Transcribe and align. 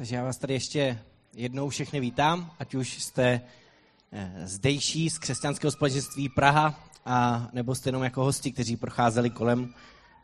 Takže 0.00 0.16
já 0.16 0.24
vás 0.24 0.38
tady 0.38 0.54
ještě 0.54 0.98
jednou 1.34 1.68
všechny 1.68 2.00
vítám, 2.00 2.50
ať 2.58 2.74
už 2.74 3.02
jste 3.02 3.40
eh, 4.12 4.32
zdejší 4.44 5.10
z 5.10 5.18
křesťanského 5.18 5.70
společenství 5.70 6.28
Praha, 6.28 6.88
a 7.06 7.48
nebo 7.52 7.74
jste 7.74 7.88
jenom 7.88 8.02
jako 8.02 8.24
hosti, 8.24 8.52
kteří 8.52 8.76
procházeli 8.76 9.30
kolem 9.30 9.74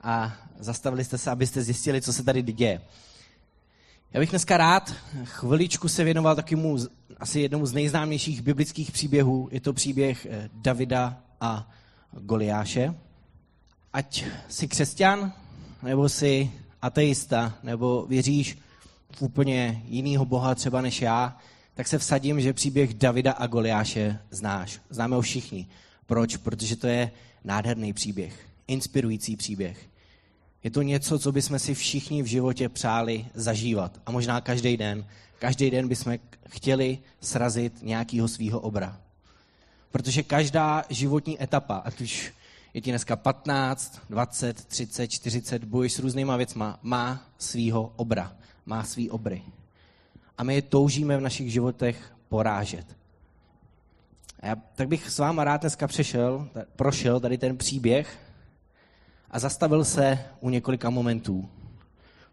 a 0.02 0.32
zastavili 0.58 1.04
jste 1.04 1.18
se, 1.18 1.30
abyste 1.30 1.62
zjistili, 1.62 2.02
co 2.02 2.12
se 2.12 2.22
tady 2.22 2.42
děje. 2.42 2.80
Já 4.12 4.20
bych 4.20 4.30
dneska 4.30 4.56
rád 4.56 4.94
chviličku 5.24 5.88
se 5.88 6.04
věnoval 6.04 6.36
takovému 6.36 6.78
asi 7.20 7.40
jednomu 7.40 7.66
z 7.66 7.72
nejznámějších 7.72 8.42
biblických 8.42 8.92
příběhů. 8.92 9.48
Je 9.52 9.60
to 9.60 9.72
příběh 9.72 10.26
eh, 10.30 10.50
Davida 10.52 11.22
a 11.40 11.70
Goliáše. 12.12 12.94
Ať 13.92 14.24
jsi 14.48 14.68
křesťan, 14.68 15.32
nebo 15.82 16.08
jsi 16.08 16.50
ateista, 16.82 17.54
nebo 17.62 18.06
věříš 18.06 18.58
úplně 19.22 19.82
jinýho 19.84 20.24
boha 20.24 20.54
třeba 20.54 20.80
než 20.80 21.02
já, 21.02 21.36
tak 21.74 21.88
se 21.88 21.98
vsadím, 21.98 22.40
že 22.40 22.52
příběh 22.52 22.94
Davida 22.94 23.32
a 23.32 23.46
Goliáše 23.46 24.18
znáš. 24.30 24.80
Známe 24.90 25.16
ho 25.16 25.22
všichni. 25.22 25.66
Proč? 26.06 26.36
Protože 26.36 26.76
to 26.76 26.86
je 26.86 27.10
nádherný 27.44 27.92
příběh, 27.92 28.46
inspirující 28.68 29.36
příběh. 29.36 29.88
Je 30.64 30.70
to 30.70 30.82
něco, 30.82 31.18
co 31.18 31.32
bychom 31.32 31.58
si 31.58 31.74
všichni 31.74 32.22
v 32.22 32.26
životě 32.26 32.68
přáli 32.68 33.26
zažívat. 33.34 34.00
A 34.06 34.10
možná 34.10 34.40
každý 34.40 34.76
den. 34.76 35.06
Každý 35.38 35.70
den 35.70 35.88
bychom 35.88 36.18
chtěli 36.48 36.98
srazit 37.20 37.82
nějakého 37.82 38.28
svého 38.28 38.60
obra. 38.60 39.00
Protože 39.90 40.22
každá 40.22 40.84
životní 40.90 41.42
etapa, 41.42 41.76
ať 41.76 42.00
už 42.00 42.32
je 42.74 42.80
ti 42.80 42.90
dneska 42.90 43.16
15, 43.16 44.00
20, 44.10 44.64
30, 44.64 45.08
40, 45.08 45.64
bojuješ 45.64 45.92
s 45.92 45.98
různýma 45.98 46.36
věcma, 46.36 46.78
má 46.82 47.26
svýho 47.38 47.92
obra 47.96 48.36
má 48.66 48.84
svý 48.84 49.10
obry. 49.10 49.42
A 50.38 50.44
my 50.44 50.54
je 50.54 50.62
toužíme 50.62 51.16
v 51.16 51.20
našich 51.20 51.52
životech 51.52 52.12
porážet. 52.28 52.96
A 54.40 54.46
já, 54.46 54.56
tak 54.56 54.88
bych 54.88 55.10
s 55.10 55.18
váma 55.18 55.44
rád 55.44 55.60
dneska 55.60 55.86
přešel, 55.86 56.48
prošel 56.76 57.20
tady 57.20 57.38
ten 57.38 57.56
příběh 57.56 58.18
a 59.30 59.38
zastavil 59.38 59.84
se 59.84 60.18
u 60.40 60.50
několika 60.50 60.90
momentů. 60.90 61.48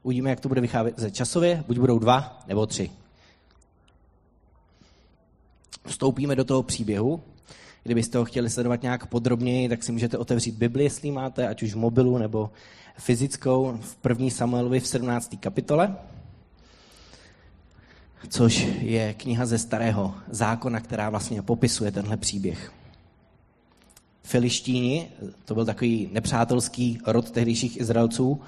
Uvidíme, 0.04 0.30
jak 0.30 0.40
to 0.40 0.48
bude 0.48 0.62
vycházet 0.62 1.16
časově, 1.16 1.64
buď 1.68 1.78
budou 1.78 2.00
dva 2.00 2.44
nebo 2.48 2.66
tři. 2.66 2.92
Vstoupíme 5.86 6.36
do 6.36 6.44
toho 6.44 6.64
příběhu. 6.64 7.24
Kdybyste 7.84 8.18
ho 8.18 8.26
chtěli 8.26 8.50
sledovat 8.50 8.82
nějak 8.82 9.06
podrobněji, 9.06 9.70
tak 9.70 9.84
si 9.84 9.92
můžete 9.92 10.18
otevřít 10.18 10.56
Bibli, 10.56 10.84
jestli 10.84 11.12
máte, 11.12 11.48
ať 11.48 11.64
už 11.64 11.74
v 11.74 11.78
mobilu 11.78 12.18
nebo 12.18 12.52
fyzickou, 12.98 13.78
v 13.82 13.96
první 13.96 14.32
Samuelovi 14.32 14.80
v 14.80 14.88
17. 14.88 15.36
kapitole 15.40 15.96
což 18.30 18.68
je 18.80 19.14
kniha 19.14 19.46
ze 19.46 19.58
starého 19.58 20.16
zákona, 20.30 20.80
která 20.80 21.10
vlastně 21.10 21.42
popisuje 21.42 21.92
tenhle 21.92 22.18
příběh. 22.18 22.72
Filištíni, 24.24 25.10
to 25.46 25.54
byl 25.54 25.66
takový 25.66 26.10
nepřátelský 26.12 27.00
rod 27.06 27.32
tehdejších 27.32 27.80
Izraelců, 27.80 28.42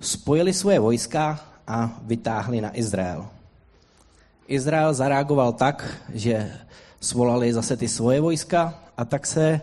spojili 0.00 0.52
svoje 0.52 0.80
vojska 0.80 1.40
a 1.66 2.00
vytáhli 2.02 2.60
na 2.60 2.78
Izrael. 2.78 3.26
Izrael 4.48 4.94
zareagoval 4.94 5.52
tak, 5.52 6.02
že 6.14 6.52
svolali 7.00 7.52
zase 7.52 7.76
ty 7.76 7.88
svoje 7.88 8.20
vojska 8.20 8.82
a 8.96 9.04
tak 9.04 9.26
se 9.26 9.60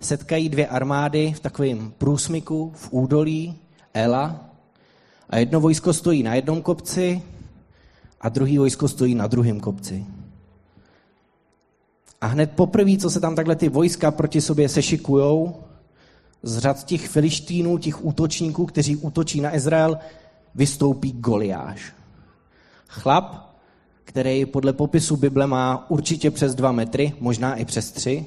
setkají 0.00 0.48
dvě 0.48 0.66
armády 0.66 1.32
v 1.32 1.40
takovém 1.40 1.92
průsmyku 1.98 2.72
v 2.76 2.88
údolí 2.90 3.58
Ela 3.94 4.44
a 5.30 5.36
jedno 5.36 5.60
vojsko 5.60 5.92
stojí 5.92 6.22
na 6.22 6.34
jednom 6.34 6.62
kopci 6.62 7.22
a 8.26 8.28
druhý 8.28 8.58
vojsko 8.58 8.88
stojí 8.88 9.14
na 9.14 9.26
druhém 9.26 9.60
kopci. 9.60 10.06
A 12.20 12.26
hned 12.26 12.52
poprvé, 12.52 12.96
co 12.96 13.10
se 13.10 13.20
tam 13.20 13.34
takhle 13.34 13.56
ty 13.56 13.68
vojska 13.68 14.10
proti 14.10 14.40
sobě 14.40 14.68
sešikujou, 14.68 15.54
z 16.42 16.58
řad 16.58 16.84
těch 16.84 17.08
filištínů, 17.08 17.78
těch 17.78 18.04
útočníků, 18.04 18.66
kteří 18.66 18.96
útočí 18.96 19.40
na 19.40 19.56
Izrael, 19.56 19.98
vystoupí 20.54 21.12
Goliáš. 21.12 21.92
Chlap, 22.88 23.56
který 24.04 24.46
podle 24.46 24.72
popisu 24.72 25.16
Bible 25.16 25.46
má 25.46 25.90
určitě 25.90 26.30
přes 26.30 26.54
dva 26.54 26.72
metry, 26.72 27.12
možná 27.20 27.54
i 27.54 27.64
přes 27.64 27.92
tři, 27.92 28.26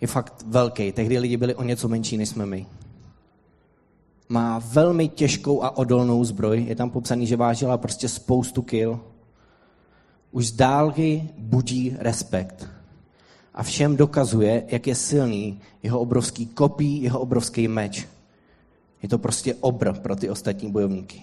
je 0.00 0.06
fakt 0.06 0.44
velký. 0.46 0.92
Tehdy 0.92 1.18
lidi 1.18 1.36
byli 1.36 1.54
o 1.54 1.62
něco 1.62 1.88
menší, 1.88 2.16
než 2.16 2.28
jsme 2.28 2.46
my 2.46 2.66
má 4.30 4.58
velmi 4.58 5.08
těžkou 5.08 5.62
a 5.62 5.76
odolnou 5.76 6.24
zbroj. 6.24 6.64
Je 6.68 6.76
tam 6.76 6.90
popsaný, 6.90 7.26
že 7.26 7.36
vážila 7.36 7.78
prostě 7.78 8.08
spoustu 8.08 8.62
kil. 8.62 9.00
Už 10.30 10.46
z 10.46 10.52
dálky 10.52 11.28
budí 11.38 11.96
respekt. 11.98 12.68
A 13.54 13.62
všem 13.62 13.96
dokazuje, 13.96 14.64
jak 14.68 14.86
je 14.86 14.94
silný 14.94 15.60
jeho 15.82 16.00
obrovský 16.00 16.46
kopí, 16.46 17.02
jeho 17.02 17.20
obrovský 17.20 17.68
meč. 17.68 18.08
Je 19.02 19.08
to 19.08 19.18
prostě 19.18 19.54
obr 19.54 19.92
pro 19.92 20.16
ty 20.16 20.30
ostatní 20.30 20.70
bojovníky. 20.70 21.22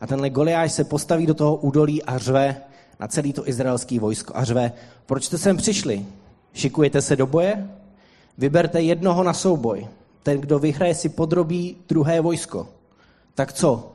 A 0.00 0.06
tenhle 0.06 0.30
Goliáš 0.30 0.72
se 0.72 0.84
postaví 0.84 1.26
do 1.26 1.34
toho 1.34 1.56
údolí 1.56 2.02
a 2.02 2.18
řve 2.18 2.56
na 3.00 3.08
celý 3.08 3.32
to 3.32 3.48
izraelský 3.48 3.98
vojsko 3.98 4.32
a 4.36 4.44
řve, 4.44 4.72
proč 5.06 5.24
jste 5.24 5.38
sem 5.38 5.56
přišli? 5.56 6.06
Šikujete 6.54 7.02
se 7.02 7.16
do 7.16 7.26
boje? 7.26 7.70
Vyberte 8.38 8.80
jednoho 8.80 9.22
na 9.22 9.32
souboj. 9.32 9.88
Ten, 10.22 10.40
kdo 10.40 10.58
vyhraje, 10.58 10.94
si 10.94 11.08
podrobí 11.08 11.76
druhé 11.88 12.20
vojsko. 12.20 12.68
Tak 13.34 13.52
co? 13.52 13.92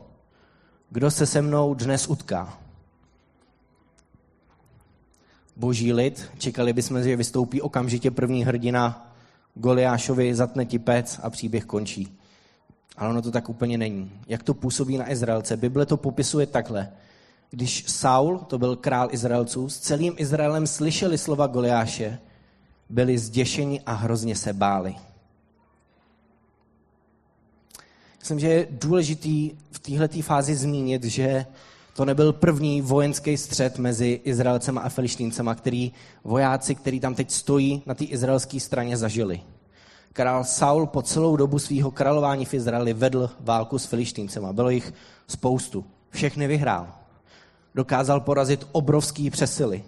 Kdo 0.90 1.12
se 1.12 1.26
se 1.26 1.42
mnou 1.42 1.74
dnes 1.74 2.08
utká? 2.08 2.60
Boží 5.56 5.94
lid, 5.94 6.32
čekali 6.38 6.74
bychom, 6.74 7.04
že 7.04 7.16
vystoupí 7.16 7.62
okamžitě 7.62 8.12
první 8.12 8.46
hrdina 8.46 9.14
Goliášovi, 9.56 10.36
zatne 10.36 10.66
ti 10.66 10.80
pec 10.80 11.20
a 11.24 11.30
příběh 11.30 11.66
končí. 11.66 12.18
Ale 12.98 13.10
ono 13.10 13.22
to 13.22 13.32
tak 13.32 13.50
úplně 13.50 13.78
není. 13.78 14.12
Jak 14.28 14.44
to 14.44 14.54
působí 14.54 14.98
na 14.98 15.12
Izraelce? 15.12 15.58
Bible 15.58 15.86
to 15.86 15.98
popisuje 15.98 16.48
takhle. 16.48 16.92
Když 17.50 17.84
Saul, 17.88 18.40
to 18.40 18.58
byl 18.58 18.76
král 18.76 19.08
Izraelců, 19.12 19.70
s 19.70 19.80
celým 19.80 20.14
Izraelem 20.18 20.68
slyšeli 20.68 21.18
slova 21.18 21.48
Goliáše, 21.48 22.20
byli 22.90 23.18
zděšeni 23.18 23.82
a 23.82 23.94
hrozně 23.94 24.36
se 24.36 24.54
báli. 24.54 24.96
Myslím, 28.28 28.40
že 28.40 28.48
je 28.48 28.68
důležitý 28.72 29.52
v 29.72 29.80
této 29.80 30.22
fázi 30.22 30.56
zmínit, 30.56 31.04
že 31.04 31.46
to 31.94 32.06
nebyl 32.06 32.34
první 32.34 32.82
vojenský 32.82 33.38
střet 33.38 33.78
mezi 33.78 34.22
Izraelcema 34.24 34.82
a 34.82 34.90
Filištíncema, 34.90 35.56
který 35.56 35.92
vojáci, 36.24 36.76
který 36.76 37.00
tam 37.00 37.16
teď 37.16 37.32
stojí 37.32 37.84
na 37.86 37.94
té 37.94 38.04
izraelské 38.04 38.60
straně, 38.60 38.98
zažili. 38.98 39.42
Král 40.14 40.44
Saul 40.44 40.86
po 40.86 41.02
celou 41.02 41.36
dobu 41.36 41.60
svého 41.60 41.92
králování 41.92 42.46
v 42.46 42.54
Izraeli 42.54 42.94
vedl 42.94 43.30
válku 43.40 43.80
s 43.80 43.86
Filištíncema. 43.86 44.54
Bylo 44.54 44.70
jich 44.70 44.94
spoustu. 45.28 45.86
Všechny 46.10 46.48
vyhrál. 46.48 46.88
Dokázal 47.76 48.20
porazit 48.20 48.68
obrovský 48.72 49.30
přesily. 49.30 49.84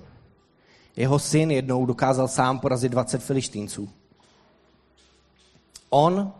Jeho 0.95 1.19
syn 1.19 1.51
jednou 1.51 1.85
dokázal 1.85 2.27
sám 2.27 2.59
porazit 2.59 2.91
20 2.91 3.23
Filištínců. 3.23 3.89
On 5.89 6.33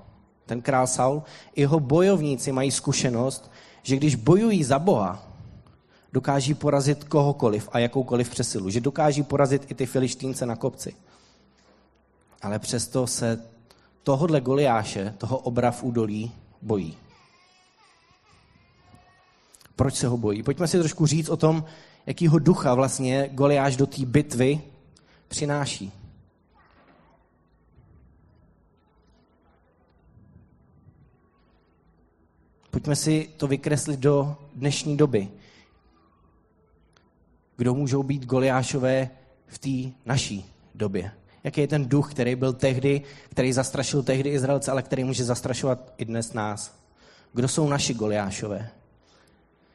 ten 0.50 0.62
král 0.62 0.88
Saul, 0.88 1.24
jeho 1.56 1.80
bojovníci 1.80 2.52
mají 2.52 2.72
zkušenost, 2.72 3.52
že 3.84 3.96
když 3.96 4.16
bojují 4.16 4.64
za 4.64 4.80
Boha, 4.80 5.24
dokáží 6.14 6.54
porazit 6.54 7.04
kohokoliv 7.04 7.70
a 7.72 7.80
jakoukoliv 7.80 8.30
přesilu. 8.30 8.70
Že 8.70 8.82
dokáží 8.82 9.24
porazit 9.24 9.72
i 9.72 9.76
ty 9.76 9.86
filištínce 9.86 10.46
na 10.46 10.56
kopci. 10.56 10.96
Ale 12.42 12.60
přesto 12.60 13.08
se 13.08 13.46
tohodle 14.04 14.42
Goliáše, 14.42 15.14
toho 15.18 15.38
obra 15.38 15.72
v 15.72 15.84
údolí, 15.84 16.32
bojí. 16.62 16.98
Proč 19.76 19.96
se 19.96 20.08
ho 20.08 20.18
bojí? 20.18 20.44
Pojďme 20.44 20.68
si 20.68 20.80
trošku 20.80 21.06
říct 21.06 21.30
o 21.30 21.38
tom, 21.38 21.64
jakýho 22.06 22.40
ducha 22.40 22.74
vlastně 22.74 23.30
Goliáš 23.34 23.76
do 23.76 23.86
té 23.86 24.06
bitvy 24.06 24.62
přináší. 25.28 25.99
Pojďme 32.80 32.96
si 32.96 33.30
to 33.38 33.48
vykreslit 33.48 34.00
do 34.00 34.36
dnešní 34.56 34.98
doby. 34.98 35.28
Kdo 37.58 37.74
můžou 37.74 38.04
být 38.04 38.26
Goliášové 38.26 39.10
v 39.48 39.58
té 39.60 39.98
naší 40.06 40.46
době? 40.76 41.12
Jaký 41.44 41.62
je 41.62 41.68
ten 41.68 41.86
duch, 41.90 42.12
který 42.12 42.36
byl 42.36 42.54
tehdy, 42.54 43.02
který 43.30 43.54
zastrašil 43.54 44.04
tehdy 44.04 44.30
Izraelce, 44.30 44.72
ale 44.72 44.82
který 44.82 45.04
může 45.04 45.24
zastrašovat 45.24 45.94
i 45.98 46.06
dnes 46.06 46.34
nás? 46.34 46.80
Kdo 47.34 47.48
jsou 47.48 47.70
naši 47.70 47.94
Goliášové? 47.94 48.70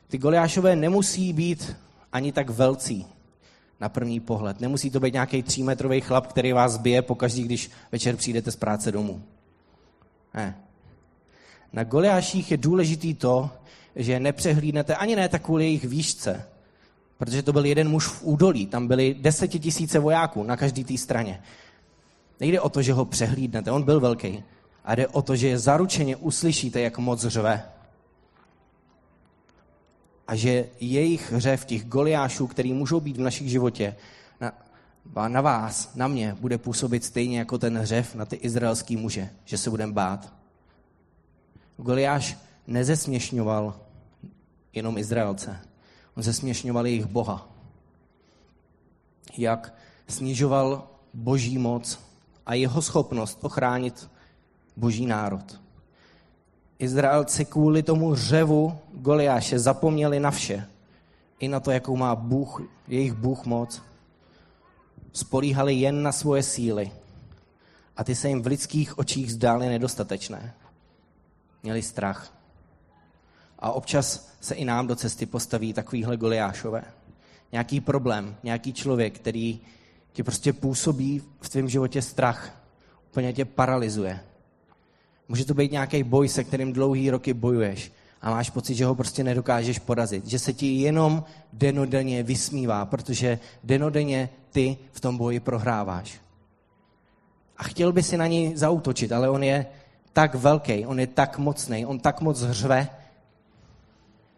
Ty 0.08 0.18
Goliášové 0.18 0.76
nemusí 0.76 1.32
být 1.32 1.76
ani 2.12 2.32
tak 2.32 2.50
velcí 2.50 3.06
na 3.80 3.88
první 3.88 4.20
pohled. 4.20 4.60
Nemusí 4.60 4.90
to 4.90 5.00
být 5.00 5.12
nějaký 5.12 5.42
třímetrový 5.42 6.00
chlap, 6.00 6.26
který 6.26 6.52
vás 6.52 6.76
bije 6.76 7.02
pokaždý, 7.02 7.42
když 7.42 7.70
večer 7.92 8.16
přijdete 8.16 8.50
z 8.50 8.56
práce 8.56 8.92
domů. 8.92 9.22
Ne. 10.34 10.58
Na 11.74 11.84
Goliáších 11.84 12.50
je 12.50 12.56
důležitý 12.56 13.14
to, 13.14 13.50
že 13.96 14.20
nepřehlídnete 14.20 14.96
ani 14.96 15.16
ne 15.16 15.28
tak 15.28 15.42
kvůli 15.42 15.64
jejich 15.64 15.84
výšce, 15.84 16.46
protože 17.18 17.42
to 17.42 17.52
byl 17.52 17.64
jeden 17.64 17.88
muž 17.88 18.06
v 18.06 18.22
údolí, 18.22 18.66
tam 18.66 18.88
byly 18.88 19.16
desetitisíce 19.20 19.98
vojáků 19.98 20.42
na 20.42 20.56
každé 20.56 20.84
té 20.84 20.98
straně. 20.98 21.42
Nejde 22.40 22.60
o 22.60 22.68
to, 22.68 22.82
že 22.82 22.92
ho 22.92 23.04
přehlídnete, 23.04 23.70
on 23.70 23.82
byl 23.82 24.00
velký, 24.00 24.42
a 24.84 24.94
jde 24.94 25.08
o 25.08 25.22
to, 25.22 25.36
že 25.36 25.58
zaručeně 25.58 26.16
uslyšíte, 26.16 26.80
jak 26.80 26.98
moc 26.98 27.26
řve. 27.26 27.62
A 30.28 30.36
že 30.36 30.66
jejich 30.80 31.32
hřev, 31.32 31.64
těch 31.64 31.84
goliášů, 31.84 32.46
který 32.46 32.72
můžou 32.72 33.00
být 33.00 33.16
v 33.16 33.20
našich 33.20 33.50
životě, 33.50 33.96
na, 34.40 34.52
na 35.28 35.40
vás, 35.40 35.94
na 35.94 36.08
mě, 36.08 36.36
bude 36.40 36.58
působit 36.58 37.04
stejně 37.04 37.38
jako 37.38 37.58
ten 37.58 37.78
hřev 37.78 38.14
na 38.14 38.24
ty 38.24 38.36
izraelský 38.36 38.96
muže, 38.96 39.30
že 39.44 39.58
se 39.58 39.70
budeme 39.70 39.92
bát. 39.92 40.43
Goliáš 41.76 42.38
nezesměšňoval 42.66 43.74
jenom 44.72 44.98
Izraelce. 44.98 45.60
On 46.16 46.22
zesměšňoval 46.22 46.86
jejich 46.86 47.06
Boha. 47.06 47.48
Jak 49.38 49.74
snižoval 50.08 50.88
boží 51.14 51.58
moc 51.58 52.00
a 52.46 52.54
jeho 52.54 52.82
schopnost 52.82 53.38
ochránit 53.42 54.10
boží 54.76 55.06
národ. 55.06 55.60
Izraelci 56.78 57.44
kvůli 57.44 57.82
tomu 57.82 58.14
řevu 58.14 58.78
Goliáše 58.92 59.58
zapomněli 59.58 60.20
na 60.20 60.30
vše. 60.30 60.66
I 61.38 61.48
na 61.48 61.60
to, 61.60 61.70
jakou 61.70 61.96
má 61.96 62.14
Bůh, 62.14 62.62
jejich 62.88 63.12
Bůh 63.12 63.44
moc. 63.44 63.82
Spolíhali 65.12 65.74
jen 65.74 66.02
na 66.02 66.12
svoje 66.12 66.42
síly. 66.42 66.92
A 67.96 68.04
ty 68.04 68.14
se 68.14 68.28
jim 68.28 68.42
v 68.42 68.46
lidských 68.46 68.98
očích 68.98 69.32
zdály 69.32 69.68
nedostatečné. 69.68 70.54
Měli 71.64 71.82
strach. 71.82 72.32
A 73.58 73.72
občas 73.72 74.28
se 74.40 74.54
i 74.54 74.64
nám 74.64 74.86
do 74.86 74.96
cesty 74.96 75.26
postaví 75.26 75.72
takovýhle 75.72 76.16
Goliášové. 76.16 76.84
Nějaký 77.52 77.80
problém, 77.80 78.36
nějaký 78.42 78.72
člověk, 78.72 79.14
který 79.18 79.60
ti 80.12 80.22
prostě 80.22 80.52
působí 80.52 81.22
v 81.40 81.48
tvém 81.48 81.68
životě 81.68 82.02
strach. 82.02 82.60
Úplně 83.10 83.32
tě 83.32 83.44
paralyzuje 83.44 84.20
Může 85.28 85.44
to 85.44 85.54
být 85.54 85.72
nějaký 85.72 86.02
boj, 86.02 86.28
se 86.28 86.44
kterým 86.44 86.72
dlouhý 86.72 87.10
roky 87.10 87.34
bojuješ 87.34 87.92
a 88.22 88.30
máš 88.30 88.50
pocit, 88.50 88.74
že 88.74 88.84
ho 88.84 88.94
prostě 88.94 89.24
nedokážeš 89.24 89.78
porazit. 89.78 90.26
Že 90.26 90.38
se 90.38 90.52
ti 90.52 90.66
jenom 90.66 91.24
denodenně 91.52 92.22
vysmívá, 92.22 92.84
protože 92.84 93.38
denodenně 93.64 94.28
ty 94.50 94.76
v 94.92 95.00
tom 95.00 95.16
boji 95.16 95.40
prohráváš. 95.40 96.20
A 97.56 97.62
chtěl 97.62 97.92
by 97.92 98.02
si 98.02 98.16
na 98.16 98.26
něj 98.26 98.56
zautočit, 98.56 99.12
ale 99.12 99.30
on 99.30 99.42
je 99.42 99.66
tak 100.14 100.34
velký, 100.34 100.86
on 100.86 101.00
je 101.00 101.06
tak 101.06 101.38
mocný, 101.38 101.86
on 101.86 101.98
tak 101.98 102.20
moc 102.20 102.40
hřve, 102.40 102.88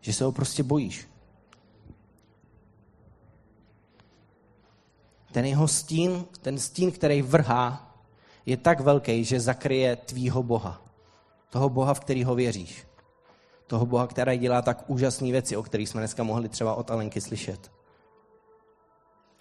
že 0.00 0.12
se 0.12 0.24
ho 0.24 0.32
prostě 0.32 0.62
bojíš. 0.62 1.08
Ten 5.32 5.44
jeho 5.44 5.68
stín, 5.68 6.24
ten 6.42 6.58
stín, 6.58 6.92
který 6.92 7.22
vrhá, 7.22 7.94
je 8.46 8.56
tak 8.56 8.80
velký, 8.80 9.24
že 9.24 9.40
zakryje 9.40 9.96
tvýho 9.96 10.42
Boha. 10.42 10.82
Toho 11.50 11.68
Boha, 11.68 11.94
v 11.94 12.00
kterýho 12.00 12.34
věříš. 12.34 12.86
Toho 13.66 13.86
Boha, 13.86 14.06
který 14.06 14.38
dělá 14.38 14.62
tak 14.62 14.90
úžasné 14.90 15.30
věci, 15.30 15.56
o 15.56 15.62
kterých 15.62 15.88
jsme 15.88 16.00
dneska 16.00 16.22
mohli 16.22 16.48
třeba 16.48 16.74
od 16.74 16.90
Alenky 16.90 17.20
slyšet. 17.20 17.70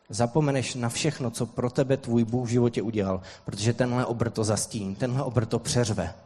Zapomeneš 0.09 0.75
na 0.75 0.89
všechno, 0.89 1.31
co 1.31 1.45
pro 1.45 1.69
tebe 1.69 1.97
tvůj 1.97 2.23
Bůh 2.23 2.47
v 2.47 2.51
životě 2.51 2.81
udělal, 2.81 3.21
protože 3.45 3.73
tenhle 3.73 4.05
obr 4.05 4.29
to 4.29 4.43
zastín, 4.43 4.95
tenhle 4.95 5.23
obr 5.23 5.45
to 5.45 5.59
přeřve. 5.59 6.24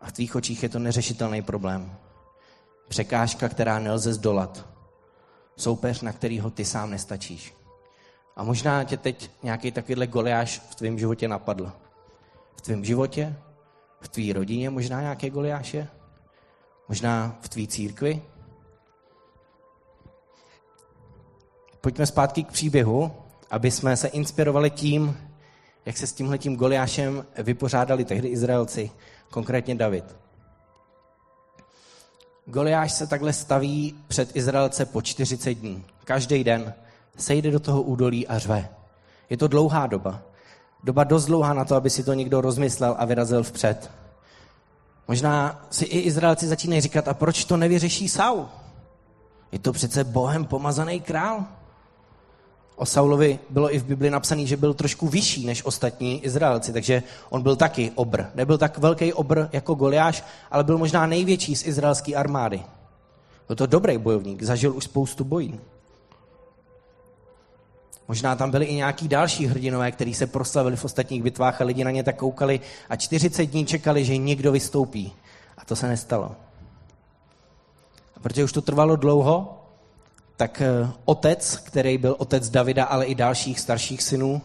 A 0.00 0.06
v 0.06 0.12
tvých 0.12 0.36
očích 0.36 0.62
je 0.62 0.68
to 0.68 0.78
neřešitelný 0.78 1.42
problém. 1.42 1.96
Překážka, 2.88 3.48
která 3.48 3.78
nelze 3.78 4.14
zdolat. 4.14 4.66
Soupeř, 5.56 6.00
na 6.00 6.12
kterýho 6.12 6.50
ty 6.50 6.64
sám 6.64 6.90
nestačíš. 6.90 7.54
A 8.36 8.44
možná 8.44 8.84
tě 8.84 8.96
teď 8.96 9.30
nějaký 9.42 9.72
takovýhle 9.72 10.06
goliáš 10.06 10.58
v 10.70 10.74
tvém 10.74 10.98
životě 10.98 11.28
napadl. 11.28 11.72
V 12.56 12.60
tvém 12.60 12.84
životě, 12.84 13.36
v 14.00 14.08
tvý 14.08 14.32
rodině 14.32 14.70
možná 14.70 15.00
nějaké 15.00 15.30
goliáše, 15.30 15.88
možná 16.88 17.38
v 17.40 17.48
tvý 17.48 17.68
církvi. 17.68 18.22
Pojďme 21.80 22.06
zpátky 22.06 22.44
k 22.44 22.52
příběhu, 22.52 23.12
aby 23.50 23.70
jsme 23.70 23.96
se 23.96 24.08
inspirovali 24.08 24.70
tím, 24.70 25.30
jak 25.86 25.96
se 25.96 26.06
s 26.06 26.12
tímhletím 26.12 26.56
goliášem 26.56 27.26
vypořádali 27.38 28.04
tehdy 28.04 28.28
Izraelci, 28.28 28.90
konkrétně 29.30 29.74
David. 29.74 30.16
Goliáš 32.46 32.92
se 32.92 33.06
takhle 33.06 33.32
staví 33.32 33.94
před 34.08 34.36
Izraelce 34.36 34.86
po 34.86 35.02
40 35.02 35.54
dní. 35.54 35.84
Každý 36.04 36.44
den 36.44 36.74
sejde 37.16 37.50
do 37.50 37.60
toho 37.60 37.82
údolí 37.82 38.26
a 38.26 38.38
řve. 38.38 38.68
Je 39.30 39.36
to 39.36 39.48
dlouhá 39.48 39.86
doba. 39.86 40.22
Doba 40.84 41.04
dost 41.04 41.26
dlouhá 41.26 41.54
na 41.54 41.64
to, 41.64 41.74
aby 41.74 41.90
si 41.90 42.04
to 42.04 42.14
někdo 42.14 42.40
rozmyslel 42.40 42.96
a 42.98 43.04
vyrazil 43.04 43.42
vpřed. 43.42 43.90
Možná 45.08 45.66
si 45.70 45.84
i 45.84 45.98
Izraelci 45.98 46.46
začínají 46.46 46.80
říkat, 46.80 47.08
a 47.08 47.14
proč 47.14 47.44
to 47.44 47.56
nevyřeší 47.56 48.08
Saul? 48.08 48.48
Je 49.52 49.58
to 49.58 49.72
přece 49.72 50.04
Bohem 50.04 50.44
pomazaný 50.44 51.00
král. 51.00 51.44
O 52.78 52.86
Saulovi 52.86 53.38
bylo 53.50 53.74
i 53.74 53.78
v 53.78 53.84
Bibli 53.84 54.10
napsané, 54.10 54.46
že 54.46 54.56
byl 54.56 54.74
trošku 54.74 55.08
vyšší 55.08 55.46
než 55.46 55.64
ostatní 55.64 56.24
Izraelci, 56.24 56.72
takže 56.72 57.02
on 57.30 57.42
byl 57.42 57.56
taky 57.56 57.92
obr. 57.94 58.22
Nebyl 58.34 58.58
tak 58.58 58.78
velký 58.78 59.12
obr 59.12 59.48
jako 59.52 59.74
Goliáš, 59.74 60.24
ale 60.50 60.64
byl 60.64 60.78
možná 60.78 61.06
největší 61.06 61.56
z 61.56 61.66
izraelské 61.66 62.14
armády. 62.14 62.62
Byl 63.46 63.56
to 63.56 63.66
dobrý 63.66 63.98
bojovník, 63.98 64.42
zažil 64.42 64.76
už 64.76 64.84
spoustu 64.84 65.24
bojí. 65.24 65.60
Možná 68.08 68.36
tam 68.36 68.50
byli 68.50 68.64
i 68.64 68.74
nějaký 68.74 69.08
další 69.08 69.46
hrdinové, 69.46 69.92
kteří 69.92 70.14
se 70.14 70.26
proslavili 70.26 70.76
v 70.76 70.84
ostatních 70.84 71.22
bitvách 71.22 71.60
a 71.60 71.64
lidi 71.64 71.84
na 71.84 71.90
ně 71.90 72.02
tak 72.02 72.16
koukali 72.16 72.60
a 72.88 72.96
40 72.96 73.44
dní 73.44 73.66
čekali, 73.66 74.04
že 74.04 74.16
někdo 74.16 74.52
vystoupí. 74.52 75.12
A 75.58 75.64
to 75.64 75.76
se 75.76 75.88
nestalo. 75.88 76.36
A 78.16 78.20
protože 78.20 78.44
už 78.44 78.52
to 78.52 78.62
trvalo 78.62 78.96
dlouho, 78.96 79.57
tak 80.38 80.62
eh, 80.62 80.90
otec, 81.04 81.56
který 81.56 81.98
byl 81.98 82.16
otec 82.18 82.50
Davida, 82.50 82.84
ale 82.84 83.06
i 83.06 83.14
dalších 83.14 83.60
starších 83.60 84.02
synů, 84.02 84.42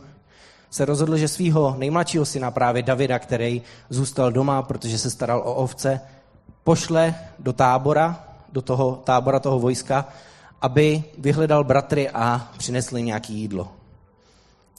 se 0.69 0.85
rozhodl, 0.85 1.17
že 1.17 1.27
svého 1.27 1.75
nejmladšího 1.77 2.25
syna, 2.25 2.51
právě 2.51 2.83
Davida, 2.83 3.19
který 3.19 3.61
zůstal 3.89 4.31
doma, 4.31 4.61
protože 4.61 4.97
se 4.97 5.09
staral 5.09 5.39
o 5.39 5.53
ovce, 5.53 6.01
pošle 6.63 7.15
do 7.39 7.53
tábora, 7.53 8.23
do 8.51 8.61
toho 8.61 9.01
tábora 9.05 9.39
toho 9.39 9.59
vojska, 9.59 10.05
aby 10.61 11.03
vyhledal 11.17 11.63
bratry 11.63 12.09
a 12.09 12.51
přinesli 12.57 13.03
nějaké 13.03 13.33
jídlo. 13.33 13.71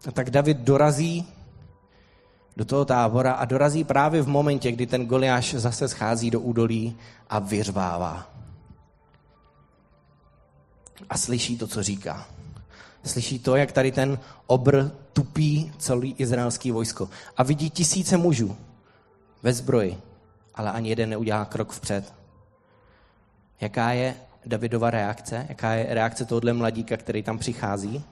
A 0.09 0.11
tak 0.11 0.31
David 0.31 0.57
dorazí 0.57 1.27
do 2.57 2.65
toho 2.65 2.85
tábora 2.85 3.33
a 3.33 3.45
dorazí 3.45 3.85
právě 3.85 4.23
v 4.23 4.29
momentě, 4.29 4.73
kdy 4.73 4.87
ten 4.87 5.07
Goliáš 5.07 5.55
zase 5.55 5.89
schází 5.89 6.31
do 6.31 6.41
údolí 6.41 6.97
a 7.31 7.39
vyřvává. 7.39 8.34
A 11.11 11.19
slyší 11.19 11.59
to, 11.59 11.67
co 11.67 11.83
říká. 11.83 12.27
Slyší 13.05 13.39
to, 13.39 13.57
jak 13.57 13.73
tady 13.73 13.93
ten 13.93 14.19
obr 14.47 14.91
tupí 15.13 15.73
celý 15.79 16.15
izraelský 16.19 16.71
vojsko. 16.71 17.09
A 17.37 17.43
vidí 17.43 17.71
tisíce 17.71 18.17
mužů 18.17 18.57
ve 19.43 19.53
zbroji, 19.53 19.99
ale 20.55 20.73
ani 20.73 20.89
jeden 20.89 21.11
neudělá 21.11 21.45
krok 21.45 21.73
vpřed. 21.73 22.15
Jaká 23.61 23.93
je 23.93 24.17
Davidova 24.47 24.91
reakce? 24.91 25.47
Jaká 25.49 25.73
je 25.73 25.95
reakce 25.95 26.25
tohohle 26.25 26.53
mladíka, 26.53 26.97
který 26.97 27.23
tam 27.23 27.39
přichází? 27.39 28.05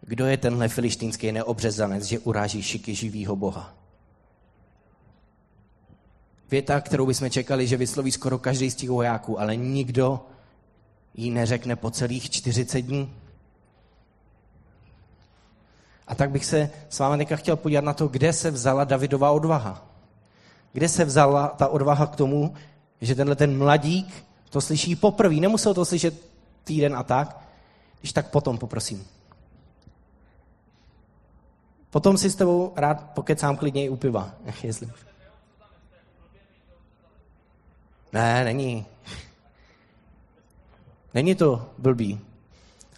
Kdo 0.00 0.26
je 0.26 0.36
tenhle 0.36 0.68
filištínský 0.68 1.32
neobřezanec, 1.32 2.04
že 2.04 2.18
uráží 2.18 2.62
šiky 2.62 2.94
živýho 2.94 3.36
Boha? 3.36 3.74
Věta, 6.50 6.80
kterou 6.80 7.06
bychom 7.06 7.30
čekali, 7.30 7.66
že 7.66 7.76
vysloví 7.76 8.12
skoro 8.12 8.38
každý 8.38 8.70
z 8.70 8.74
těch 8.74 8.90
vojáků, 8.90 9.40
ale 9.40 9.56
nikdo 9.56 10.26
ji 11.14 11.30
neřekne 11.30 11.76
po 11.76 11.90
celých 11.90 12.30
40 12.30 12.80
dní. 12.80 13.14
A 16.06 16.14
tak 16.14 16.30
bych 16.30 16.44
se 16.44 16.70
s 16.88 16.98
vámi 16.98 17.18
teďka 17.18 17.36
chtěl 17.36 17.56
podívat 17.56 17.84
na 17.84 17.92
to, 17.92 18.08
kde 18.08 18.32
se 18.32 18.50
vzala 18.50 18.84
Davidova 18.84 19.30
odvaha. 19.30 19.84
Kde 20.72 20.88
se 20.88 21.04
vzala 21.04 21.48
ta 21.48 21.68
odvaha 21.68 22.06
k 22.06 22.16
tomu, 22.16 22.54
že 23.00 23.14
tenhle 23.14 23.36
ten 23.36 23.58
mladík 23.58 24.24
to 24.50 24.60
slyší 24.60 24.96
poprvé, 24.96 25.34
nemusel 25.34 25.74
to 25.74 25.84
slyšet 25.84 26.14
týden 26.64 26.96
a 26.96 27.02
tak. 27.02 27.38
Když 28.00 28.12
tak 28.12 28.30
potom 28.30 28.58
poprosím. 28.58 29.06
Potom 31.90 32.18
si 32.18 32.30
s 32.30 32.34
tebou 32.34 32.72
rád 32.76 33.10
pokecám 33.10 33.56
klidně 33.56 33.84
i 33.84 33.88
u 33.88 33.96
piva, 33.96 34.34
jestli 34.62 34.90
Ne, 38.12 38.44
není. 38.44 38.86
Není 41.18 41.34
to 41.34 41.70
blbý. 41.78 42.20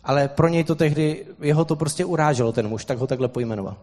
Ale 0.04 0.28
pro 0.28 0.48
něj 0.48 0.64
to 0.64 0.74
tehdy, 0.74 1.26
jeho 1.40 1.64
to 1.64 1.76
prostě 1.76 2.04
uráželo 2.04 2.52
ten 2.52 2.68
muž, 2.68 2.84
tak 2.84 2.98
ho 2.98 3.06
takhle 3.06 3.28
pojmenoval. 3.28 3.76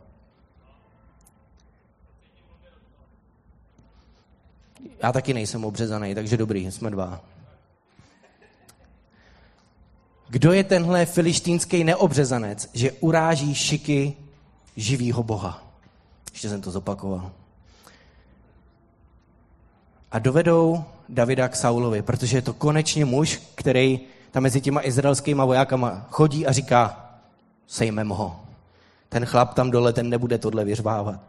Já 5.04 5.12
taky 5.12 5.34
nejsem 5.34 5.66
obřezaný, 5.66 6.16
takže 6.16 6.38
dobrý, 6.38 6.72
jsme 6.72 6.90
dva. 6.90 7.22
Kdo 10.30 10.54
je 10.54 10.64
tenhle 10.64 11.06
filištínský 11.06 11.84
neobřezanec, 11.84 12.70
že 12.74 12.92
uráží 12.92 13.56
šiky 13.56 14.14
živýho 14.76 15.24
Boha? 15.24 15.64
Ještě 16.32 16.50
jsem 16.50 16.62
to 16.62 16.72
zopakoval. 16.72 17.32
A 20.12 20.20
dovedou 20.20 20.84
Davida 21.10 21.48
k 21.48 21.56
Saulovi, 21.56 22.02
protože 22.02 22.38
je 22.38 22.42
to 22.42 22.54
konečně 22.54 23.06
muž, 23.06 23.42
který 23.56 24.00
tam 24.32 24.44
mezi 24.44 24.62
těma 24.62 24.86
izraelskýma 24.86 25.46
vojákama 25.46 26.08
chodí 26.10 26.48
a 26.48 26.52
říká, 26.52 27.12
sejmem 27.68 28.10
ho. 28.10 28.40
Ten 29.10 29.26
chlap 29.26 29.54
tam 29.54 29.72
dole, 29.72 29.94
ten 29.94 30.10
nebude 30.10 30.38
tohle 30.38 30.66
vyřvávat. 30.66 31.20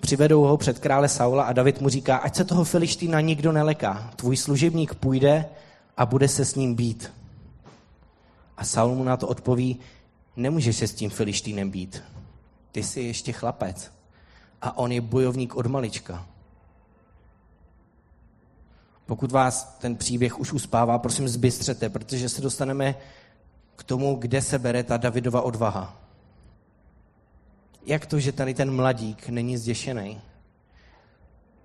Přivedou 0.00 0.42
ho 0.42 0.56
před 0.56 0.78
krále 0.78 1.08
Saula 1.08 1.44
a 1.44 1.52
David 1.52 1.80
mu 1.80 1.88
říká, 1.88 2.16
ať 2.16 2.36
se 2.36 2.44
toho 2.44 2.64
Filištína 2.64 3.20
nikdo 3.20 3.52
neleká. 3.52 4.10
Tvůj 4.16 4.36
služebník 4.36 4.94
půjde 4.94 5.46
a 5.96 6.06
bude 6.06 6.28
se 6.28 6.44
s 6.44 6.54
ním 6.54 6.74
být. 6.74 7.12
A 8.56 8.64
Saul 8.64 8.94
mu 8.94 9.04
na 9.04 9.16
to 9.16 9.28
odpoví, 9.28 9.78
nemůžeš 10.36 10.76
se 10.76 10.86
s 10.86 10.94
tím 10.94 11.10
Filištínem 11.10 11.70
být. 11.70 12.02
Ty 12.72 12.82
jsi 12.82 13.00
ještě 13.00 13.32
chlapec. 13.32 13.92
A 14.62 14.78
on 14.78 14.92
je 14.92 15.00
bojovník 15.00 15.56
od 15.56 15.66
malička. 15.66 16.26
Pokud 19.08 19.32
vás 19.32 19.76
ten 19.80 19.96
příběh 19.96 20.38
už 20.38 20.52
uspává, 20.52 20.98
prosím 20.98 21.28
zbystřete, 21.28 21.88
protože 21.88 22.28
se 22.28 22.40
dostaneme 22.40 22.94
k 23.76 23.82
tomu, 23.82 24.14
kde 24.14 24.42
se 24.42 24.58
bere 24.58 24.82
ta 24.82 24.96
Davidova 24.96 25.42
odvaha. 25.42 25.96
Jak 27.86 28.06
to, 28.06 28.20
že 28.20 28.32
tady 28.32 28.54
ten 28.54 28.76
mladík 28.76 29.28
není 29.28 29.56
zděšený? 29.56 30.20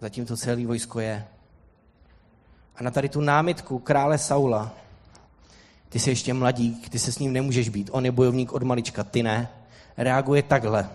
Zatím 0.02 0.26
to 0.26 0.38
celé 0.38 0.66
vojsko 0.66 1.00
je. 1.00 1.28
A 2.76 2.84
na 2.84 2.92
tady 2.92 3.10
tu 3.10 3.22
námitku 3.22 3.80
krále 3.80 4.18
Saula, 4.18 4.72
ty 5.90 6.00
jsi 6.00 6.10
ještě 6.10 6.34
mladík, 6.34 6.90
ty 6.90 7.00
se 7.00 7.12
s 7.12 7.20
ním 7.20 7.34
nemůžeš 7.34 7.70
být, 7.70 7.90
on 7.94 8.06
je 8.06 8.12
bojovník 8.12 8.54
od 8.54 8.64
malička, 8.64 9.04
ty 9.04 9.24
ne, 9.24 9.50
reaguje 9.98 10.44
takhle. 10.44 10.90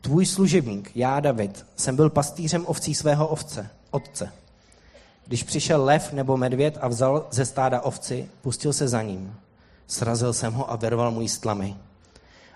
Tvůj 0.00 0.26
služebník, 0.26 0.90
já 0.94 1.20
David, 1.20 1.66
jsem 1.76 1.96
byl 1.96 2.10
pastýřem 2.10 2.66
ovcí 2.66 2.94
svého 2.94 3.28
ovce, 3.28 3.70
otce. 3.90 4.41
Když 5.26 5.42
přišel 5.42 5.84
lev 5.84 6.12
nebo 6.12 6.36
medvěd 6.36 6.78
a 6.80 6.88
vzal 6.88 7.26
ze 7.30 7.44
stáda 7.44 7.80
ovci, 7.80 8.28
pustil 8.42 8.72
se 8.72 8.88
za 8.88 9.02
ním. 9.02 9.34
Srazil 9.86 10.32
jsem 10.32 10.52
ho 10.52 10.70
a 10.70 10.76
vyrval 10.76 11.10
mu 11.10 11.28
stlamy. 11.28 11.76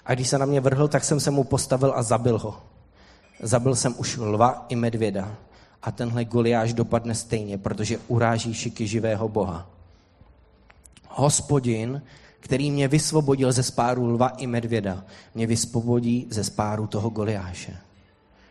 A 0.07 0.15
když 0.15 0.29
se 0.29 0.39
na 0.39 0.47
mě 0.47 0.61
vrhl, 0.61 0.89
tak 0.89 1.05
jsem 1.05 1.21
se 1.21 1.31
mu 1.31 1.45
postavil 1.45 1.93
a 1.97 2.03
zabil 2.03 2.39
ho. 2.39 2.63
Zabil 3.43 3.77
jsem 3.77 3.95
už 3.99 4.17
lva 4.17 4.67
i 4.69 4.77
medvěda. 4.77 5.37
A 5.83 5.93
tenhle 5.93 6.25
Goliáš 6.25 6.73
dopadne 6.73 7.15
stejně, 7.15 7.59
protože 7.59 7.99
uráží 8.09 8.55
šiky 8.55 8.87
živého 8.87 9.29
Boha. 9.29 9.67
Hospodin, 11.09 12.03
který 12.41 12.71
mě 12.71 12.89
vysvobodil 12.89 13.53
ze 13.53 13.63
spáru 13.63 14.07
lva 14.07 14.29
i 14.29 14.47
medvěda, 14.47 15.05
mě 15.35 15.47
vysvobodí 15.47 16.27
ze 16.31 16.45
spáru 16.45 16.87
toho 16.87 17.11
Goliáše. 17.11 17.77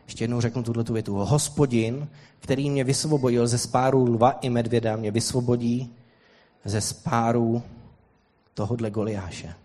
Ještě 0.05 0.23
jednou 0.23 0.41
řeknu 0.41 0.63
tuhle 0.63 0.83
tu 0.83 0.93
větu. 0.93 1.15
Hospodin, 1.15 2.07
který 2.39 2.69
mě 2.69 2.83
vysvobodil 2.83 3.47
ze 3.47 3.57
spáru 3.57 4.03
lva 4.03 4.31
i 4.31 4.49
medvěda, 4.49 4.95
mě 4.95 5.11
vysvobodí 5.11 5.93
ze 6.65 6.81
spáru 6.81 7.63
tohodle 8.53 8.91
Goliáše. 8.91 9.55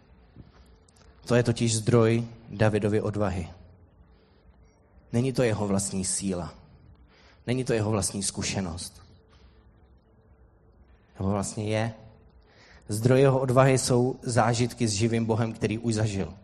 To 1.26 1.34
je 1.34 1.42
totiž 1.42 1.76
zdroj 1.76 2.24
Davidovy 2.48 3.00
odvahy. 3.00 3.48
Není 5.12 5.32
to 5.32 5.42
jeho 5.42 5.68
vlastní 5.68 6.04
síla. 6.04 6.54
Není 7.46 7.64
to 7.64 7.72
jeho 7.72 7.90
vlastní 7.90 8.22
zkušenost. 8.22 9.02
Nebo 11.18 11.30
vlastně 11.30 11.64
je. 11.64 11.92
Zdroj 12.88 13.20
jeho 13.20 13.40
odvahy 13.40 13.78
jsou 13.78 14.16
zážitky 14.22 14.88
s 14.88 14.92
živým 14.92 15.24
Bohem, 15.24 15.52
který 15.52 15.78
už 15.78 15.94
zažil. 15.94 16.34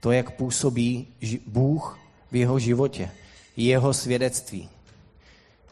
To, 0.00 0.12
jak 0.12 0.36
působí 0.36 1.08
Bůh 1.46 2.03
v 2.34 2.36
jeho 2.36 2.58
životě, 2.58 3.10
jeho 3.56 3.94
svědectví. 3.94 4.68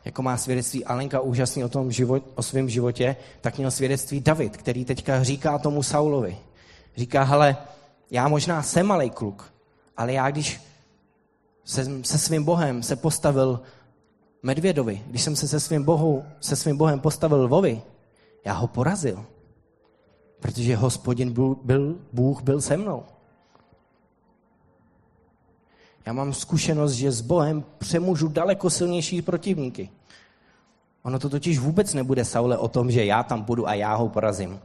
Jako 0.05 0.23
má 0.23 0.37
svědectví 0.37 0.85
Alenka 0.85 1.21
úžasný 1.21 1.65
o, 1.65 1.69
tom 1.69 1.93
život, 1.93 2.23
o 2.35 2.43
svém 2.43 2.69
životě, 2.69 3.17
tak 3.41 3.59
měl 3.59 3.71
svědectví 3.71 4.21
David, 4.21 4.57
který 4.57 4.85
teďka 4.85 5.23
říká 5.23 5.59
tomu 5.59 5.83
Saulovi. 5.83 6.39
Říká, 6.97 7.23
hele, 7.23 7.57
já 8.11 8.29
možná 8.29 8.63
jsem 8.63 8.87
malý 8.87 9.11
kluk, 9.11 9.55
ale 9.97 10.13
já 10.13 10.31
když 10.31 10.61
se, 11.65 12.05
se 12.05 12.19
svým 12.19 12.45
Bohem 12.45 12.83
se 12.83 12.97
postavil 12.97 13.61
medvědovi, 14.43 15.03
když 15.07 15.23
jsem 15.23 15.37
se 15.37 15.49
se 15.49 15.61
svým, 15.61 15.83
bohu, 15.83 16.25
se 16.41 16.57
svým 16.57 16.77
Bohem 16.77 17.01
postavil 17.01 17.43
lvovi, 17.43 17.83
já 18.45 18.53
ho 18.53 18.67
porazil. 18.67 19.25
Protože 20.41 20.77
hospodin 20.77 21.33
byl, 21.33 21.57
byl, 21.63 21.99
Bůh 22.13 22.43
byl 22.43 22.61
se 22.61 22.77
mnou. 22.77 23.03
Já 26.07 26.13
mám 26.13 26.33
zkušenost, 26.33 26.93
že 26.93 27.13
s 27.13 27.21
Bohem 27.21 27.65
přemůžu 27.79 28.29
daleko 28.29 28.71
silnější 28.71 29.23
protivníky. 29.23 29.91
Ono 31.03 31.19
to 31.19 31.29
totiž 31.29 31.59
vůbec 31.59 31.95
nebude, 31.95 32.25
Saule, 32.25 32.59
o 32.59 32.69
tom, 32.69 32.91
že 32.91 33.05
já 33.05 33.23
tam 33.23 33.43
budu 33.43 33.69
a 33.69 33.75
já 33.75 33.95
ho 33.95 34.09
porazím. 34.09 34.61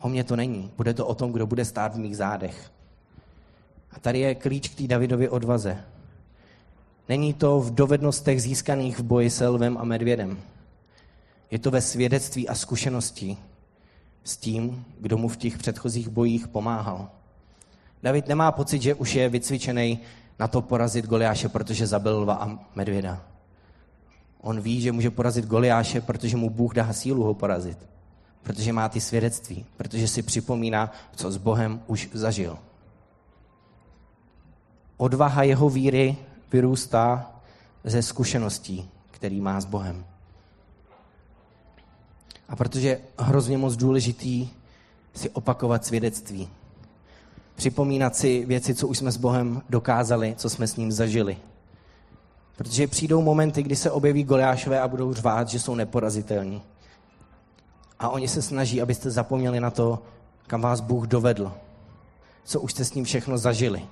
O 0.00 0.08
mě 0.08 0.24
to 0.24 0.36
není. 0.36 0.70
Bude 0.76 0.94
to 0.94 1.06
o 1.06 1.14
tom, 1.14 1.32
kdo 1.32 1.46
bude 1.46 1.64
stát 1.64 1.94
v 1.94 1.98
mých 1.98 2.16
zádech. 2.16 2.72
A 3.90 4.00
tady 4.00 4.18
je 4.18 4.34
klíč 4.34 4.68
k 4.68 4.74
té 4.74 4.86
Davidově 4.86 5.30
odvaze. 5.30 5.84
Není 7.08 7.34
to 7.34 7.60
v 7.60 7.74
dovednostech 7.74 8.42
získaných 8.42 8.98
v 8.98 9.02
boji 9.02 9.30
se 9.30 9.48
lvem 9.48 9.78
a 9.78 9.84
medvědem. 9.84 10.38
Je 11.50 11.58
to 11.58 11.70
ve 11.70 11.80
svědectví 11.80 12.48
a 12.48 12.54
zkušenosti 12.54 13.36
s 14.24 14.36
tím, 14.36 14.84
kdo 15.00 15.18
mu 15.18 15.28
v 15.28 15.36
těch 15.36 15.58
předchozích 15.58 16.08
bojích 16.08 16.48
pomáhal. 16.48 17.08
David 18.02 18.28
nemá 18.28 18.52
pocit, 18.52 18.82
že 18.82 18.94
už 18.94 19.14
je 19.14 19.28
vycvičený 19.28 20.00
na 20.40 20.48
to 20.48 20.62
porazit 20.62 21.06
Goliáše, 21.06 21.48
protože 21.48 21.86
zabil 21.86 22.20
lva 22.20 22.34
a 22.34 22.58
medvěda. 22.74 23.22
On 24.40 24.60
ví, 24.60 24.80
že 24.80 24.92
může 24.92 25.10
porazit 25.10 25.46
Goliáše, 25.46 26.00
protože 26.00 26.36
mu 26.36 26.50
Bůh 26.50 26.74
dá 26.74 26.92
sílu 26.92 27.22
ho 27.22 27.34
porazit. 27.34 27.78
Protože 28.42 28.72
má 28.72 28.88
ty 28.88 29.00
svědectví, 29.00 29.66
protože 29.76 30.08
si 30.08 30.22
připomíná, 30.22 30.92
co 31.16 31.32
s 31.32 31.36
Bohem 31.36 31.82
už 31.86 32.08
zažil. 32.12 32.58
Odvaha 34.96 35.42
jeho 35.42 35.70
víry 35.70 36.16
vyrůstá 36.52 37.32
ze 37.84 38.02
zkušeností, 38.02 38.90
který 39.10 39.40
má 39.40 39.60
s 39.60 39.64
Bohem. 39.64 40.04
A 42.48 42.56
protože 42.56 43.00
hrozně 43.18 43.58
moc 43.58 43.76
důležitý 43.76 44.48
si 45.14 45.30
opakovat 45.30 45.84
svědectví, 45.84 46.48
připomínat 47.60 48.16
si 48.16 48.44
věci, 48.46 48.74
co 48.74 48.88
už 48.88 48.98
jsme 48.98 49.12
s 49.12 49.16
Bohem 49.16 49.62
dokázali, 49.70 50.34
co 50.38 50.50
jsme 50.50 50.66
s 50.66 50.76
ním 50.76 50.92
zažili. 50.92 51.36
Protože 52.56 52.86
přijdou 52.86 53.22
momenty, 53.22 53.62
kdy 53.62 53.76
se 53.76 53.90
objeví 53.90 54.24
Goliášové 54.24 54.80
a 54.80 54.88
budou 54.88 55.14
řvát, 55.14 55.48
že 55.48 55.60
jsou 55.60 55.74
neporazitelní. 55.74 56.62
A 57.98 58.08
oni 58.08 58.28
se 58.28 58.42
snaží, 58.42 58.82
abyste 58.82 59.10
zapomněli 59.10 59.60
na 59.60 59.70
to, 59.70 60.02
kam 60.46 60.60
vás 60.60 60.80
Bůh 60.80 61.06
dovedl. 61.06 61.52
Co 62.44 62.60
už 62.60 62.72
jste 62.72 62.84
s 62.84 62.94
ním 62.94 63.04
všechno 63.04 63.38
zažili. 63.38 63.82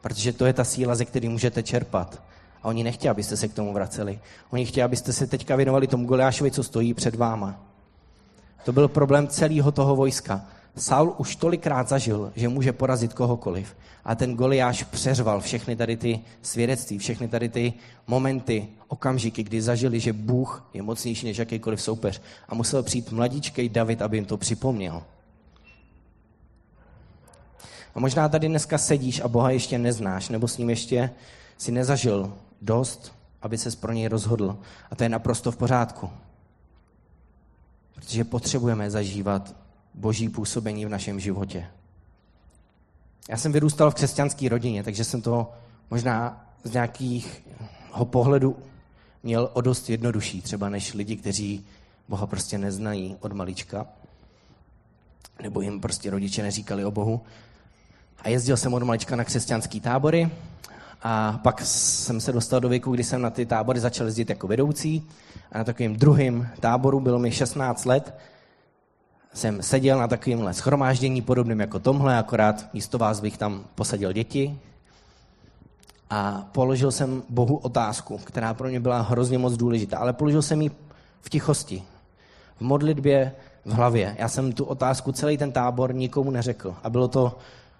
Protože 0.00 0.32
to 0.32 0.46
je 0.46 0.52
ta 0.52 0.64
síla, 0.64 0.94
ze 0.94 1.04
které 1.04 1.28
můžete 1.28 1.62
čerpat. 1.62 2.22
A 2.62 2.68
oni 2.68 2.84
nechtějí, 2.84 3.10
abyste 3.10 3.36
se 3.36 3.48
k 3.48 3.54
tomu 3.54 3.72
vraceli. 3.72 4.20
Oni 4.50 4.66
chtějí, 4.66 4.84
abyste 4.84 5.12
se 5.12 5.26
teďka 5.26 5.56
věnovali 5.56 5.86
tomu 5.86 6.06
Goliášovi, 6.06 6.50
co 6.50 6.62
stojí 6.62 6.94
před 6.94 7.14
váma. 7.14 7.60
To 8.64 8.72
byl 8.72 8.88
problém 8.88 9.28
celého 9.28 9.72
toho 9.72 9.96
vojska. 9.96 10.42
Saul 10.76 11.14
už 11.18 11.36
tolikrát 11.36 11.88
zažil, 11.88 12.32
že 12.36 12.48
může 12.48 12.72
porazit 12.72 13.14
kohokoliv. 13.14 13.76
A 14.04 14.14
ten 14.14 14.34
Goliáš 14.34 14.82
přeřval 14.82 15.40
všechny 15.40 15.76
tady 15.76 15.96
ty 15.96 16.20
svědectví, 16.42 16.98
všechny 16.98 17.28
tady 17.28 17.48
ty 17.48 17.72
momenty, 18.06 18.68
okamžiky, 18.88 19.42
kdy 19.42 19.62
zažili, 19.62 20.00
že 20.00 20.12
Bůh 20.12 20.68
je 20.74 20.82
mocnější 20.82 21.26
než 21.26 21.38
jakýkoliv 21.38 21.82
soupeř. 21.82 22.20
A 22.48 22.54
musel 22.54 22.82
přijít 22.82 23.12
mladíčkej 23.12 23.68
David, 23.68 24.02
aby 24.02 24.16
jim 24.16 24.24
to 24.24 24.36
připomněl. 24.36 25.02
A 27.94 28.00
možná 28.00 28.28
tady 28.28 28.48
dneska 28.48 28.78
sedíš 28.78 29.20
a 29.20 29.28
Boha 29.28 29.50
ještě 29.50 29.78
neznáš, 29.78 30.28
nebo 30.28 30.48
s 30.48 30.58
ním 30.58 30.70
ještě 30.70 31.10
si 31.58 31.72
nezažil 31.72 32.34
dost, 32.62 33.12
aby 33.42 33.58
ses 33.58 33.76
pro 33.76 33.92
něj 33.92 34.08
rozhodl. 34.08 34.58
A 34.90 34.96
to 34.96 35.02
je 35.02 35.08
naprosto 35.08 35.52
v 35.52 35.56
pořádku. 35.56 36.10
Protože 37.94 38.24
potřebujeme 38.24 38.90
zažívat 38.90 39.54
boží 39.98 40.28
působení 40.28 40.86
v 40.86 40.88
našem 40.88 41.20
životě. 41.20 41.66
Já 43.28 43.36
jsem 43.36 43.52
vyrůstal 43.52 43.90
v 43.90 43.94
křesťanské 43.94 44.48
rodině, 44.48 44.84
takže 44.84 45.04
jsem 45.04 45.22
to 45.22 45.52
možná 45.90 46.46
z 46.64 46.72
nějakého 46.72 48.04
pohledu 48.04 48.56
měl 49.22 49.50
o 49.52 49.60
dost 49.60 49.90
jednodušší, 49.90 50.42
třeba 50.42 50.68
než 50.68 50.94
lidi, 50.94 51.16
kteří 51.16 51.66
Boha 52.08 52.26
prostě 52.26 52.58
neznají 52.58 53.16
od 53.20 53.32
malička, 53.32 53.86
nebo 55.42 55.60
jim 55.60 55.80
prostě 55.80 56.10
rodiče 56.10 56.42
neříkali 56.42 56.84
o 56.84 56.90
Bohu. 56.90 57.20
A 58.22 58.28
jezdil 58.28 58.56
jsem 58.56 58.74
od 58.74 58.82
malička 58.82 59.16
na 59.16 59.24
křesťanské 59.24 59.80
tábory 59.80 60.30
A 61.02 61.40
pak 61.42 61.60
jsem 61.64 62.20
se 62.20 62.32
dostal 62.32 62.60
do 62.60 62.68
věku, 62.68 62.94
kdy 62.94 63.04
jsem 63.04 63.22
na 63.22 63.30
ty 63.30 63.46
tábory 63.46 63.80
začal 63.80 64.06
jezdit 64.06 64.30
jako 64.30 64.46
vedoucí. 64.46 65.08
A 65.52 65.58
na 65.58 65.64
takovém 65.64 65.96
druhém 65.96 66.48
táboru 66.60 67.00
bylo 67.00 67.18
mi 67.18 67.32
16 67.32 67.84
let. 67.84 68.14
Jsem 69.34 69.62
seděl 69.62 69.98
na 69.98 70.08
takovémhle 70.08 70.54
schromáždění 70.54 71.22
podobným 71.22 71.60
jako 71.60 71.78
tomhle, 71.78 72.18
akorát 72.18 72.74
místo 72.74 72.98
vás 72.98 73.20
bych 73.20 73.38
tam 73.38 73.64
posadil 73.74 74.12
děti. 74.12 74.58
A 76.10 76.48
položil 76.52 76.92
jsem 76.92 77.22
Bohu 77.28 77.56
otázku, 77.56 78.18
která 78.18 78.54
pro 78.54 78.68
mě 78.68 78.80
byla 78.80 79.00
hrozně 79.00 79.38
moc 79.38 79.56
důležitá, 79.56 79.98
ale 79.98 80.12
položil 80.12 80.42
jsem 80.42 80.62
ji 80.62 80.70
v 81.20 81.30
tichosti, 81.30 81.82
v 82.56 82.60
modlitbě, 82.60 83.32
v 83.64 83.70
hlavě. 83.72 84.16
Já 84.18 84.28
jsem 84.28 84.52
tu 84.52 84.64
otázku 84.64 85.12
celý 85.12 85.38
ten 85.38 85.52
tábor 85.52 85.94
nikomu 85.94 86.30
neřekl. 86.30 86.74
A 86.82 86.90
bylo 86.90 87.08
to, 87.08 87.38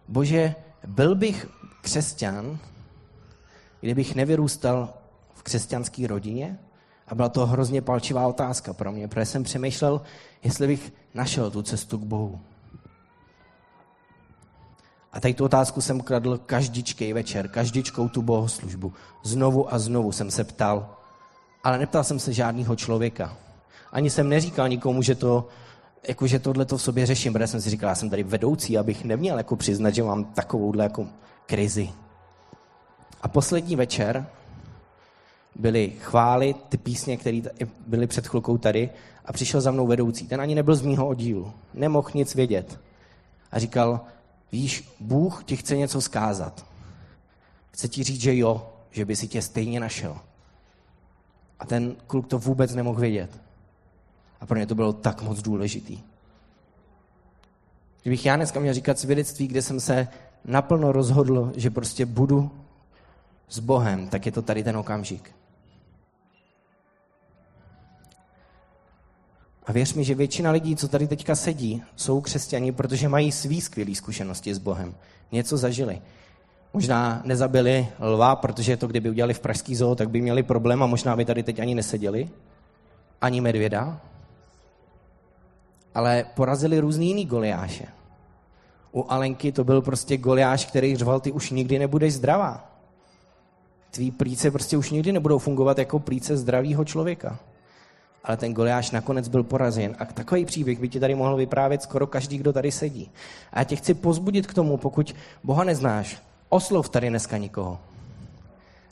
bože, 0.09 0.55
byl 0.87 1.15
bych 1.15 1.47
křesťan, 1.81 2.59
kdybych 3.81 4.15
nevyrůstal 4.15 4.95
v 5.35 5.43
křesťanské 5.43 6.07
rodině? 6.07 6.59
A 7.09 7.15
byla 7.15 7.29
to 7.29 7.47
hrozně 7.47 7.83
palčivá 7.83 8.27
otázka 8.27 8.73
pro 8.73 8.93
mě, 8.93 9.09
protože 9.09 9.25
jsem 9.25 9.43
přemýšlel, 9.43 10.01
jestli 10.43 10.67
bych 10.67 10.93
našel 11.15 11.51
tu 11.51 11.63
cestu 11.63 11.99
k 11.99 12.03
Bohu. 12.03 12.41
A 15.13 15.21
tady 15.21 15.35
tu 15.35 15.45
otázku 15.45 15.81
jsem 15.81 16.01
kladl 16.01 16.39
každičkej 16.39 17.13
večer, 17.13 17.49
každičkou 17.49 18.09
tu 18.09 18.23
bohoslužbu. 18.23 18.93
Znovu 19.23 19.75
a 19.75 19.79
znovu 19.79 20.13
jsem 20.13 20.31
se 20.31 20.45
ptal, 20.45 20.97
ale 21.65 21.79
neptal 21.79 22.05
jsem 22.05 22.19
se 22.19 22.33
žádného 22.33 22.77
člověka. 22.77 23.37
Ani 23.93 24.11
jsem 24.11 24.29
neříkal 24.29 24.69
nikomu, 24.69 25.03
že 25.03 25.15
to, 25.15 25.49
jako, 26.09 26.27
že 26.27 26.39
tohle 26.39 26.65
to 26.65 26.77
v 26.77 26.83
sobě 26.83 27.07
řeším, 27.07 27.33
protože 27.33 27.47
jsem 27.47 27.61
si 27.61 27.71
říkal, 27.71 27.89
já 27.89 27.95
jsem 27.95 28.11
tady 28.11 28.23
vedoucí, 28.23 28.79
abych 28.79 29.05
neměl 29.05 29.39
jako 29.39 29.57
přiznat, 29.57 29.91
že 29.91 30.03
mám 30.03 30.25
takovouhle 30.25 30.85
jako 30.85 31.07
krizi. 31.47 31.91
A 33.23 33.29
poslední 33.29 33.77
večer 33.77 34.27
byly 35.59 35.91
chvály, 36.01 36.55
ty 36.69 36.77
písně, 36.77 37.17
které 37.17 37.41
byly 37.87 38.07
před 38.07 38.27
chvilkou 38.27 38.59
tady, 38.59 38.91
a 39.25 39.33
přišel 39.33 39.61
za 39.61 39.71
mnou 39.71 39.87
vedoucí. 39.87 40.27
Ten 40.27 40.41
ani 40.41 40.55
nebyl 40.55 40.75
z 40.75 40.83
mýho 40.83 41.09
oddílu, 41.09 41.53
nemohl 41.75 42.11
nic 42.15 42.35
vědět. 42.35 42.81
A 43.53 43.59
říkal, 43.59 44.01
víš, 44.53 44.97
Bůh 45.01 45.45
ti 45.45 45.57
chce 45.57 45.77
něco 45.77 46.01
zkázat. 46.01 46.67
Chce 47.71 47.89
ti 47.89 48.03
říct, 48.03 48.21
že 48.21 48.37
jo, 48.37 48.71
že 48.91 49.05
by 49.05 49.17
si 49.17 49.29
tě 49.29 49.43
stejně 49.43 49.81
našel. 49.81 50.19
A 51.59 51.67
ten 51.67 51.97
kluk 52.07 52.27
to 52.27 52.39
vůbec 52.39 52.75
nemohl 52.75 53.01
vědět. 53.01 53.31
A 54.41 54.47
pro 54.47 54.59
ně 54.59 54.67
to 54.67 54.75
bylo 54.75 54.93
tak 54.93 55.23
moc 55.23 55.43
důležitý. 55.43 56.01
Kdybych 58.03 58.27
já 58.27 58.37
dneska 58.37 58.61
měl 58.61 58.75
říkat 58.75 58.99
svědectví, 58.99 59.49
kde 59.49 59.63
jsem 59.63 59.81
se 59.81 60.09
naplno 60.45 60.93
rozhodl, 60.93 61.53
že 61.57 61.71
prostě 61.71 62.07
budu 62.07 62.51
s 63.49 63.59
Bohem, 63.59 64.09
tak 64.09 64.27
je 64.27 64.33
to 64.33 64.43
tady 64.43 64.65
ten 64.65 64.77
okamžik. 64.77 65.38
A 69.69 69.73
věř 69.73 69.95
mi, 69.95 70.05
že 70.05 70.15
většina 70.15 70.51
lidí, 70.51 70.77
co 70.77 70.89
tady 70.89 71.07
teďka 71.07 71.35
sedí, 71.35 71.83
jsou 71.97 72.21
křesťani, 72.21 72.73
protože 72.73 73.09
mají 73.09 73.33
svý 73.33 73.61
skvělé 73.61 73.95
zkušenosti 73.95 74.55
s 74.55 74.59
Bohem. 74.59 74.95
Něco 75.33 75.57
zažili. 75.57 76.01
Možná 76.73 77.23
nezabili 77.25 77.89
lva, 78.01 78.37
protože 78.37 78.77
to, 78.77 78.87
kdyby 78.87 79.11
udělali 79.11 79.35
v 79.35 79.41
pražský 79.41 79.77
zoo, 79.77 79.95
tak 79.95 80.11
by 80.11 80.21
měli 80.21 80.43
problém 80.43 80.83
a 80.83 80.87
možná 80.87 81.17
by 81.17 81.25
tady 81.25 81.43
teď 81.43 81.61
ani 81.61 81.75
neseděli. 81.75 82.29
Ani 83.21 83.41
medvěda. 83.41 84.01
Ale 85.95 86.25
porazili 86.35 86.81
různý 86.81 87.09
jiný 87.09 87.25
goliáše. 87.25 87.87
U 88.93 89.05
Alenky 89.09 89.53
to 89.53 89.65
byl 89.65 89.83
prostě 89.83 90.17
goliáš, 90.17 90.67
který 90.67 90.97
řval, 90.97 91.21
ty 91.21 91.33
už 91.33 91.51
nikdy 91.51 91.79
nebudeš 91.79 92.15
zdravá. 92.15 92.73
Tvý 93.91 94.11
plíce 94.11 94.51
prostě 94.51 94.77
už 94.77 94.91
nikdy 94.91 95.13
nebudou 95.13 95.39
fungovat 95.39 95.79
jako 95.79 95.99
plíce 95.99 96.37
zdravého 96.37 96.85
člověka. 96.85 97.39
Ale 98.25 98.37
ten 98.37 98.55
Goliáš 98.55 98.91
nakonec 98.91 99.29
byl 99.29 99.43
porazen. 99.43 99.97
A 99.99 100.05
takový 100.05 100.45
příběh 100.45 100.81
by 100.81 100.89
ti 100.89 101.01
tady 101.01 101.15
mohl 101.15 101.37
vyprávět 101.37 101.83
skoro 101.83 102.07
každý, 102.07 102.39
kdo 102.39 102.53
tady 102.53 102.73
sedí. 102.73 103.11
A 103.53 103.59
já 103.59 103.65
tě 103.65 103.77
chci 103.77 103.95
pozbudit 103.95 104.47
k 104.47 104.55
tomu, 104.55 104.77
pokud 104.77 105.15
Boha 105.45 105.65
neznáš, 105.65 106.23
oslov 106.49 106.89
tady 106.89 107.09
dneska 107.09 107.37
nikoho. 107.37 107.79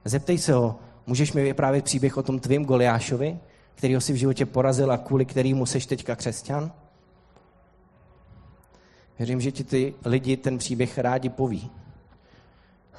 Zeptej 0.05 0.39
se 0.39 0.53
ho, 0.53 0.79
můžeš 1.07 1.33
mi 1.33 1.43
vyprávět 1.43 1.85
příběh 1.85 2.17
o 2.17 2.23
tom 2.23 2.39
tvým 2.39 2.65
Goliášovi, 2.65 3.39
kterýho 3.75 4.01
si 4.01 4.13
v 4.13 4.17
životě 4.17 4.47
porazil 4.47 4.93
a 4.93 4.99
kvůli 4.99 5.25
kterýmu 5.25 5.67
seš 5.67 5.87
teďka 5.87 6.17
křesťan? 6.17 6.73
Věřím, 9.19 9.41
že 9.41 9.53
ti 9.53 9.65
ty 9.65 9.95
lidi 10.05 10.37
ten 10.37 10.59
příběh 10.59 10.99
rádi 10.99 11.29
poví. 11.29 11.71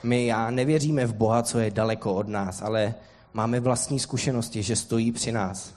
My 0.04 0.26
já 0.26 0.52
nevěříme 0.52 1.06
v 1.06 1.13
Boha, 1.13 1.44
co 1.44 1.60
je 1.60 1.72
daleko 1.72 2.13
od 2.13 2.28
nás, 2.28 2.62
ale 2.62 2.96
máme 3.34 3.60
vlastní 3.60 4.00
zkušenosti, 4.00 4.63
že 4.63 4.76
stojí 4.76 5.12
při 5.12 5.32
nás. 5.32 5.77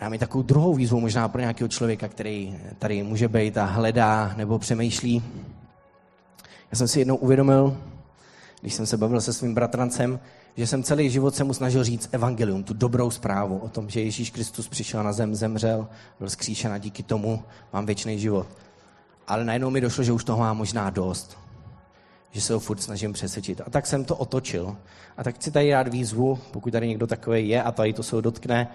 A 0.00 0.18
takovou 0.18 0.42
druhou 0.42 0.74
výzvu 0.74 1.00
možná 1.00 1.28
pro 1.28 1.40
nějakého 1.40 1.68
člověka, 1.68 2.08
který 2.08 2.58
tady 2.78 3.02
může 3.02 3.28
být 3.28 3.58
a 3.58 3.64
hledá 3.64 4.34
nebo 4.36 4.58
přemýšlí. 4.58 5.22
Já 6.70 6.78
jsem 6.78 6.88
si 6.88 6.98
jednou 6.98 7.16
uvědomil, 7.16 7.76
když 8.60 8.74
jsem 8.74 8.86
se 8.86 8.96
bavil 8.96 9.20
se 9.20 9.32
svým 9.32 9.54
bratrancem, 9.54 10.20
že 10.56 10.66
jsem 10.66 10.82
celý 10.82 11.10
život 11.10 11.34
se 11.34 11.44
mu 11.44 11.54
snažil 11.54 11.84
říct 11.84 12.08
evangelium, 12.12 12.64
tu 12.64 12.74
dobrou 12.74 13.10
zprávu 13.10 13.58
o 13.58 13.68
tom, 13.68 13.90
že 13.90 14.00
Ježíš 14.00 14.30
Kristus 14.30 14.68
přišel 14.68 15.02
na 15.02 15.12
zem, 15.12 15.34
zemřel, 15.34 15.88
byl 16.18 16.30
zkříšen 16.30 16.72
a 16.72 16.78
díky 16.78 17.02
tomu 17.02 17.42
mám 17.72 17.86
věčný 17.86 18.18
život. 18.18 18.46
Ale 19.26 19.44
najednou 19.44 19.70
mi 19.70 19.80
došlo, 19.80 20.04
že 20.04 20.12
už 20.12 20.24
toho 20.24 20.38
mám 20.38 20.56
možná 20.56 20.90
dost. 20.90 21.38
Že 22.30 22.40
se 22.40 22.52
ho 22.52 22.60
furt 22.60 22.82
snažím 22.82 23.12
přesvědčit. 23.12 23.60
A 23.66 23.70
tak 23.70 23.86
jsem 23.86 24.04
to 24.04 24.16
otočil. 24.16 24.76
A 25.16 25.24
tak 25.24 25.34
chci 25.34 25.50
tady 25.50 25.70
dát 25.70 25.88
výzvu, 25.88 26.38
pokud 26.50 26.70
tady 26.70 26.88
někdo 26.88 27.06
takový 27.06 27.48
je 27.48 27.62
a 27.62 27.72
tady 27.72 27.92
to 27.92 28.02
se 28.02 28.16
ho 28.16 28.20
dotkne, 28.20 28.68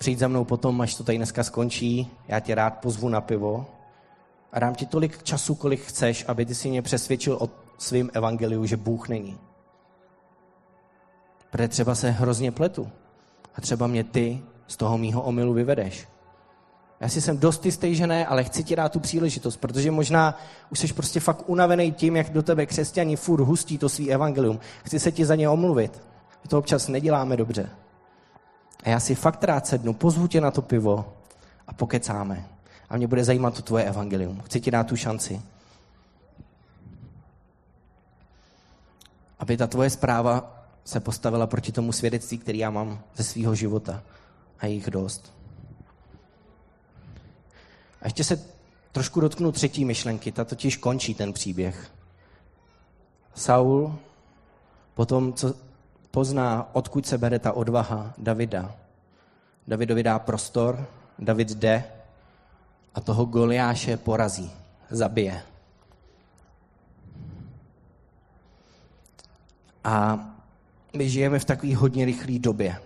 přijď 0.00 0.18
za 0.18 0.28
mnou 0.28 0.44
potom, 0.44 0.80
až 0.80 0.94
to 0.94 1.04
tady 1.04 1.18
dneska 1.18 1.44
skončí, 1.44 2.10
já 2.28 2.40
tě 2.40 2.54
rád 2.54 2.70
pozvu 2.70 3.08
na 3.08 3.20
pivo 3.20 3.66
a 4.52 4.60
dám 4.60 4.74
ti 4.74 4.86
tolik 4.86 5.22
času, 5.22 5.54
kolik 5.54 5.80
chceš, 5.80 6.24
aby 6.28 6.46
ty 6.46 6.54
si 6.54 6.68
mě 6.68 6.82
přesvědčil 6.82 7.38
o 7.40 7.50
svém 7.78 8.10
evangeliu, 8.12 8.66
že 8.66 8.76
Bůh 8.76 9.08
není. 9.08 9.38
Protože 11.50 11.68
třeba 11.68 11.94
se 11.94 12.10
hrozně 12.10 12.52
pletu 12.52 12.88
a 13.54 13.60
třeba 13.60 13.86
mě 13.86 14.04
ty 14.04 14.42
z 14.66 14.76
toho 14.76 14.98
mýho 14.98 15.22
omylu 15.22 15.52
vyvedeš. 15.52 16.08
Já 17.00 17.08
si 17.08 17.20
jsem 17.20 17.38
dost 17.38 17.66
jistý, 17.66 17.94
že 17.94 18.06
ne, 18.06 18.26
ale 18.26 18.44
chci 18.44 18.64
ti 18.64 18.76
dát 18.76 18.92
tu 18.92 19.00
příležitost, 19.00 19.56
protože 19.56 19.90
možná 19.90 20.38
už 20.70 20.78
jsi 20.78 20.92
prostě 20.92 21.20
fakt 21.20 21.42
unavený 21.46 21.92
tím, 21.92 22.16
jak 22.16 22.30
do 22.30 22.42
tebe 22.42 22.66
křesťani 22.66 23.16
furt 23.16 23.40
hustí 23.40 23.78
to 23.78 23.88
svý 23.88 24.12
evangelium. 24.12 24.60
Chci 24.84 24.98
se 24.98 25.12
ti 25.12 25.24
za 25.24 25.34
ně 25.34 25.48
omluvit. 25.48 26.02
My 26.42 26.48
to 26.48 26.58
občas 26.58 26.88
neděláme 26.88 27.36
dobře. 27.36 27.70
A 28.82 28.88
já 28.88 29.00
si 29.00 29.14
fakt 29.14 29.44
rád 29.44 29.66
sednu, 29.66 29.92
pozvu 29.92 30.26
tě 30.26 30.40
na 30.40 30.50
to 30.50 30.62
pivo 30.62 31.12
a 31.66 31.72
pokecáme. 31.72 32.48
A 32.90 32.96
mě 32.96 33.06
bude 33.06 33.24
zajímat 33.24 33.54
to 33.54 33.62
tvoje 33.62 33.84
evangelium. 33.84 34.40
Chci 34.40 34.60
ti 34.60 34.70
dát 34.70 34.86
tu 34.86 34.96
šanci. 34.96 35.42
Aby 39.38 39.56
ta 39.56 39.66
tvoje 39.66 39.90
zpráva 39.90 40.64
se 40.84 41.00
postavila 41.00 41.46
proti 41.46 41.72
tomu 41.72 41.92
svědectví, 41.92 42.38
který 42.38 42.58
já 42.58 42.70
mám 42.70 43.00
ze 43.16 43.24
svého 43.24 43.54
života. 43.54 44.02
A 44.58 44.66
jich 44.66 44.90
dost. 44.90 45.32
A 48.02 48.06
ještě 48.06 48.24
se 48.24 48.44
trošku 48.92 49.20
dotknu 49.20 49.52
třetí 49.52 49.84
myšlenky, 49.84 50.32
ta 50.32 50.44
totiž 50.44 50.76
končí 50.76 51.14
ten 51.14 51.32
příběh. 51.32 51.90
Saul, 53.34 53.98
potom, 54.94 55.32
co 55.32 55.54
pozná, 56.10 56.68
odkud 56.72 57.06
se 57.06 57.18
bere 57.18 57.38
ta 57.38 57.52
odvaha 57.52 58.14
Davida. 58.18 58.74
Davidovi 59.68 60.02
dá 60.02 60.18
prostor, 60.18 60.86
David 61.18 61.50
jde 61.50 61.84
a 62.94 63.00
toho 63.00 63.24
Goliáše 63.24 63.96
porazí, 63.96 64.50
zabije. 64.90 65.42
A 69.84 70.18
my 70.96 71.10
žijeme 71.10 71.38
v 71.38 71.44
takové 71.44 71.76
hodně 71.76 72.04
rychlé 72.04 72.38
době. 72.38 72.76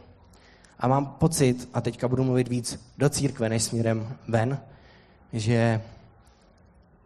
A 0.79 0.89
mám 0.89 1.07
pocit, 1.07 1.69
a 1.75 1.81
teďka 1.81 2.09
budu 2.09 2.25
mluvit 2.25 2.49
víc 2.49 2.81
do 2.99 3.09
církve 3.09 3.49
než 3.49 3.63
směrem 3.63 4.17
ven, 4.29 4.59
že 5.33 5.83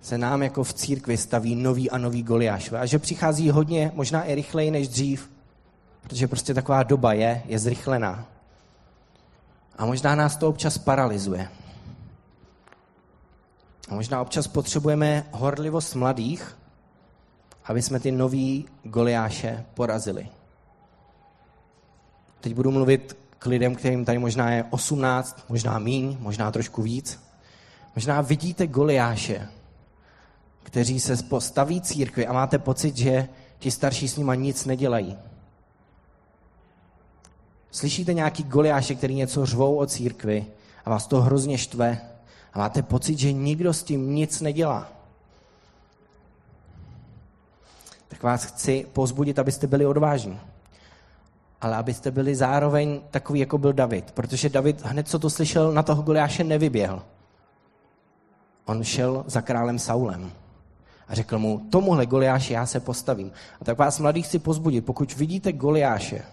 se 0.01 0.19
nám 0.19 0.43
jako 0.43 0.65
v 0.65 0.75
církvi 0.75 1.17
staví 1.17 1.55
nový 1.55 1.91
a 1.91 1.99
nový 1.99 2.23
Goliáš. 2.23 2.73
A 2.73 2.87
že 2.87 2.99
přichází 2.99 3.51
hodně, 3.51 3.93
možná 3.95 4.25
i 4.25 4.35
rychleji 4.35 4.71
než 4.71 4.89
dřív, 4.89 5.31
protože 6.03 6.29
prostě 6.29 6.55
taková 6.55 6.83
doba 6.83 7.13
je, 7.13 7.43
je 7.47 7.59
zrychlená. 7.59 8.27
A 9.79 9.87
možná 9.87 10.15
nás 10.15 10.37
to 10.37 10.49
občas 10.49 10.79
paralizuje. 10.79 11.49
A 13.89 13.95
možná 13.95 14.23
občas 14.23 14.47
potřebujeme 14.47 15.27
horlivost 15.33 15.95
mladých, 15.95 16.59
aby 17.65 17.83
jsme 17.83 18.01
ty 18.01 18.13
nový 18.13 18.65
Goliáše 18.83 19.65
porazili. 19.75 20.29
Teď 22.41 22.55
budu 22.55 22.71
mluvit 22.71 23.17
k 23.39 23.47
lidem, 23.47 23.75
kterým 23.75 24.05
tady 24.05 24.19
možná 24.19 24.51
je 24.51 24.65
18, 24.71 25.45
možná 25.49 25.79
míň, 25.79 26.17
možná 26.21 26.51
trošku 26.51 26.83
víc. 26.83 27.21
Možná 27.95 28.21
vidíte 28.21 28.67
Goliáše 28.67 29.49
kteří 30.69 31.01
se 31.01 31.17
postaví 31.17 31.81
církvi 31.81 32.27
a 32.27 32.33
máte 32.33 32.59
pocit, 32.59 32.97
že 32.97 33.29
ti 33.59 33.71
starší 33.71 34.09
s 34.09 34.17
nima 34.17 34.35
nic 34.35 34.65
nedělají. 34.65 35.19
Slyšíte 37.79 38.15
nějaký 38.15 38.43
goliáše, 38.43 38.95
který 38.95 39.15
něco 39.15 39.47
řvou 39.47 39.77
o 39.77 39.87
církvi 39.87 40.47
a 40.85 40.91
vás 40.91 41.07
to 41.07 41.21
hrozně 41.21 41.59
štve 41.59 42.01
a 42.53 42.59
máte 42.59 42.83
pocit, 42.83 43.19
že 43.19 43.33
nikdo 43.33 43.73
s 43.75 43.83
tím 43.83 44.15
nic 44.15 44.41
nedělá. 44.41 44.89
Tak 48.09 48.23
vás 48.23 48.45
chci 48.45 48.87
pozbudit, 48.93 49.39
abyste 49.39 49.67
byli 49.67 49.87
odvážní. 49.87 50.41
Ale 51.61 51.77
abyste 51.77 52.11
byli 52.11 52.35
zároveň 52.35 53.01
takový, 53.11 53.41
jako 53.41 53.59
byl 53.59 53.73
David. 53.73 54.11
Protože 54.11 54.49
David 54.49 54.85
hned, 54.85 55.09
co 55.09 55.19
to 55.19 55.31
slyšel, 55.31 55.73
na 55.73 55.83
toho 55.83 56.03
Goliáše 56.03 56.45
nevyběhl. 56.45 57.03
On 58.65 58.85
šel 58.85 59.25
za 59.27 59.41
králem 59.41 59.79
Saulem 59.79 60.33
a 61.09 61.15
řekl 61.15 61.39
mu, 61.39 61.67
tomuhle 61.71 62.07
Goliáši 62.07 62.53
já 62.53 62.67
se 62.67 62.81
postavím. 62.81 63.33
A 63.61 63.65
tak 63.65 63.79
vás 63.79 63.99
mladých 63.99 64.27
chci 64.27 64.39
pozbudit, 64.39 64.85
pokud 64.85 65.17
vidíte 65.17 65.53
Goliáše, 65.53 66.25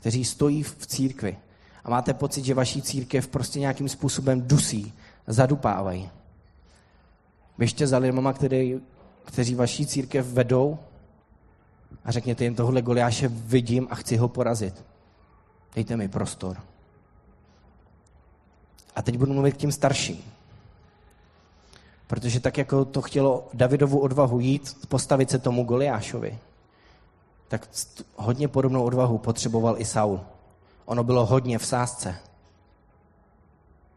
kteří 0.00 0.24
stojí 0.24 0.62
v 0.62 0.86
církvi 0.86 1.36
a 1.84 1.90
máte 1.90 2.14
pocit, 2.14 2.44
že 2.44 2.54
vaší 2.54 2.82
církev 2.82 3.28
prostě 3.28 3.60
nějakým 3.60 3.88
způsobem 3.88 4.42
dusí, 4.42 4.92
zadupávají. 5.26 6.10
Běžte 7.58 7.86
za 7.86 7.98
lidma, 7.98 8.32
který, 8.32 8.80
kteří 9.24 9.54
vaší 9.54 9.86
církev 9.86 10.26
vedou 10.26 10.78
a 12.04 12.12
řekněte 12.12 12.44
jim, 12.44 12.54
tohle 12.54 12.82
Goliáše 12.82 13.28
vidím 13.28 13.88
a 13.90 13.94
chci 13.94 14.16
ho 14.16 14.28
porazit. 14.28 14.84
Dejte 15.74 15.96
mi 15.96 16.08
prostor. 16.08 16.56
A 18.96 19.02
teď 19.02 19.18
budu 19.18 19.32
mluvit 19.32 19.52
k 19.52 19.56
tím 19.56 19.72
starším. 19.72 20.24
Protože 22.06 22.40
tak, 22.40 22.58
jako 22.58 22.84
to 22.84 23.02
chtělo 23.02 23.48
Davidovu 23.54 23.98
odvahu 23.98 24.40
jít, 24.40 24.86
postavit 24.88 25.30
se 25.30 25.38
tomu 25.38 25.64
Goliášovi, 25.64 26.38
tak 27.50 27.68
hodně 28.16 28.48
podobnou 28.48 28.84
odvahu 28.84 29.18
potřeboval 29.18 29.74
i 29.78 29.84
Saul. 29.84 30.20
Ono 30.84 31.04
bylo 31.04 31.26
hodně 31.26 31.58
v 31.58 31.66
sázce. 31.66 32.14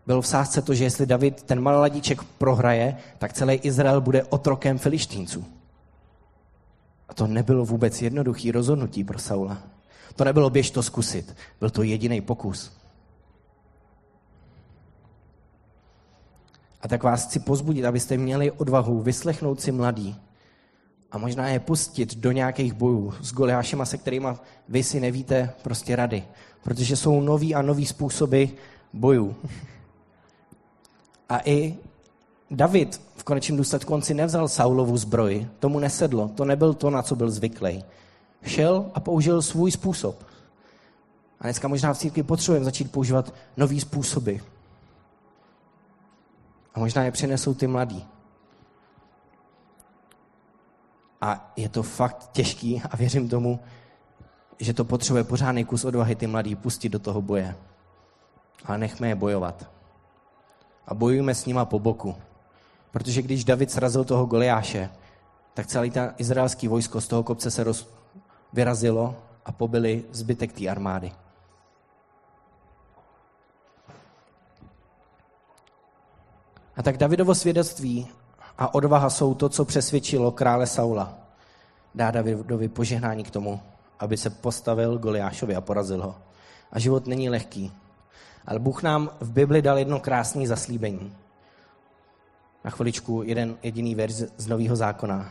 Bylo 0.06 0.22
v 0.22 0.28
sázce 0.28 0.62
to, 0.62 0.74
že 0.74 0.84
jestli 0.84 1.06
David 1.06 1.44
ten 1.44 1.62
maladíček 1.62 2.24
prohraje, 2.24 2.98
tak 3.18 3.34
celý 3.34 3.54
Izrael 3.54 4.02
bude 4.02 4.24
otrokem 4.24 4.78
filištínců. 4.78 5.46
A 7.10 7.13
to 7.13 7.28
nebylo 7.28 7.66
vůbec 7.66 8.02
jednoduchý 8.02 8.52
rozhodnutí 8.52 9.04
pro 9.04 9.20
Saula. 9.20 9.58
To 10.16 10.24
nebylo 10.24 10.50
běž 10.50 10.72
to 10.72 10.84
zkusit. 10.84 11.36
Byl 11.60 11.70
to 11.70 11.84
jediný 11.84 12.22
pokus. 12.22 12.72
A 16.82 16.88
tak 16.88 17.04
vás 17.04 17.26
chci 17.26 17.39
pozbudit, 17.39 17.86
abyste 17.86 18.18
měli 18.18 18.52
odvahu 18.52 19.02
vyslechnout 19.02 19.62
si 19.62 19.72
mladý 19.72 20.20
a 21.13 21.17
možná 21.17 21.47
je 21.47 21.60
pustit 21.60 22.15
do 22.15 22.32
nějakých 22.32 22.73
bojů 22.73 23.13
s 23.21 23.34
Goliášema, 23.34 23.86
se 23.86 23.97
kterými 23.97 24.28
vy 24.69 24.84
si 24.84 24.99
nevíte 24.99 25.54
prostě 25.62 25.95
rady. 25.95 26.23
Protože 26.63 26.95
jsou 26.95 27.21
nový 27.21 27.56
a 27.56 27.62
nový 27.62 27.86
způsoby 27.86 28.43
bojů. 28.93 29.36
A 31.30 31.39
i 31.45 31.76
David 32.52 33.02
v 33.15 33.23
konečném 33.23 33.58
důsledku 33.58 33.93
on 33.93 34.02
si 34.02 34.13
nevzal 34.13 34.47
Saulovu 34.47 34.97
zbroj, 34.97 35.47
tomu 35.60 35.80
nesedlo, 35.80 36.28
to 36.28 36.45
nebyl 36.45 36.73
to, 36.73 36.89
na 36.89 37.02
co 37.02 37.15
byl 37.15 37.32
zvyklý. 37.32 37.84
Šel 38.43 38.91
a 38.93 38.99
použil 38.99 39.41
svůj 39.41 39.71
způsob. 39.71 40.23
A 41.39 41.43
dneska 41.43 41.67
možná 41.67 41.93
v 41.93 41.97
církvi 41.97 42.23
potřebujeme 42.23 42.65
začít 42.65 42.91
používat 42.91 43.34
nový 43.58 43.80
způsoby. 43.80 44.36
A 46.73 46.80
možná 46.80 47.04
je 47.04 47.12
přinesou 47.12 47.54
ty 47.54 47.67
mladí. 47.67 48.12
A 51.24 51.52
je 51.56 51.70
to 51.70 51.84
fakt 51.84 52.30
těžký 52.32 52.82
a 52.92 52.98
věřím 52.98 53.30
tomu, 53.30 53.60
že 54.60 54.74
to 54.74 54.86
potřebuje 54.86 55.24
pořádný 55.24 55.66
kus 55.66 55.86
odvahy 55.86 56.16
ty 56.16 56.28
mladí 56.28 56.56
pustit 56.56 56.90
do 56.90 57.00
toho 57.00 57.22
boje. 57.22 57.56
Ale 58.66 58.78
nechme 58.78 59.08
je 59.08 59.16
bojovat. 59.16 59.70
A 60.88 60.94
bojujeme 60.94 61.36
s 61.36 61.46
nima 61.46 61.66
po 61.66 61.80
boku. 61.80 62.16
Protože 62.92 63.22
když 63.22 63.44
David 63.44 63.72
srazil 63.72 64.04
toho 64.04 64.26
Goliáše, 64.26 64.90
tak 65.54 65.68
celý 65.68 65.92
ta 65.92 66.14
izraelský 66.18 66.68
vojsko 66.68 67.02
z 67.02 67.08
toho 67.08 67.24
kopce 67.24 67.52
se 67.52 67.64
roz... 67.64 67.88
vyrazilo 68.54 69.16
a 69.46 69.52
pobili 69.52 70.04
zbytek 70.12 70.54
té 70.54 70.68
armády. 70.68 71.12
A 76.76 76.84
tak 76.84 76.98
Davidovo 76.98 77.36
svědectví 77.36 78.08
a 78.58 78.74
odvaha 78.74 79.10
jsou 79.10 79.34
to, 79.34 79.50
co 79.50 79.66
přesvědčilo 79.66 80.32
krále 80.32 80.68
Saula. 80.68 81.13
Dá 81.96 82.12
Davidovi 82.12 82.68
požehnání 82.68 83.24
k 83.24 83.32
tomu, 83.32 83.60
aby 84.00 84.18
se 84.18 84.30
postavil 84.30 84.98
Goliášovi 84.98 85.56
a 85.56 85.62
porazil 85.62 86.04
ho. 86.04 86.16
A 86.72 86.80
život 86.80 87.08
není 87.08 87.30
lehký. 87.30 87.72
Ale 88.46 88.60
Bůh 88.60 88.84
nám 88.84 89.10
v 89.20 89.32
Bibli 89.32 89.62
dal 89.62 89.78
jedno 89.78 90.00
krásné 90.00 90.48
zaslíbení. 90.48 91.16
Na 92.63 92.72
chviličku 92.72 93.24
jeden 93.24 93.56
jediný 93.63 93.96
verz 93.96 94.24
z 94.38 94.48
Nového 94.48 94.76
zákona. 94.76 95.30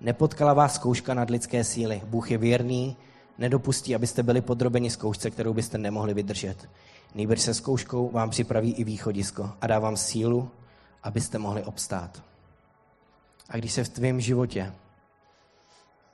Nepotkala 0.00 0.54
vás 0.54 0.74
zkouška 0.74 1.14
nad 1.14 1.30
lidské 1.30 1.64
síly. 1.64 2.02
Bůh 2.04 2.30
je 2.30 2.38
věrný, 2.38 2.96
nedopustí, 3.38 3.94
abyste 3.94 4.22
byli 4.22 4.40
podrobeni 4.40 4.90
zkoušce, 4.90 5.30
kterou 5.30 5.52
byste 5.52 5.78
nemohli 5.78 6.14
vydržet. 6.14 6.68
Nejbrž 7.14 7.40
se 7.40 7.54
zkouškou 7.54 8.10
vám 8.10 8.30
připraví 8.30 8.72
i 8.72 8.84
východisko 8.84 9.50
a 9.60 9.66
dá 9.66 9.78
vám 9.78 9.96
sílu, 9.96 10.48
abyste 11.02 11.38
mohli 11.38 11.64
obstát. 11.64 12.22
A 13.48 13.56
když 13.56 13.72
se 13.72 13.84
v 13.84 13.88
tvém 13.88 14.20
životě, 14.20 14.74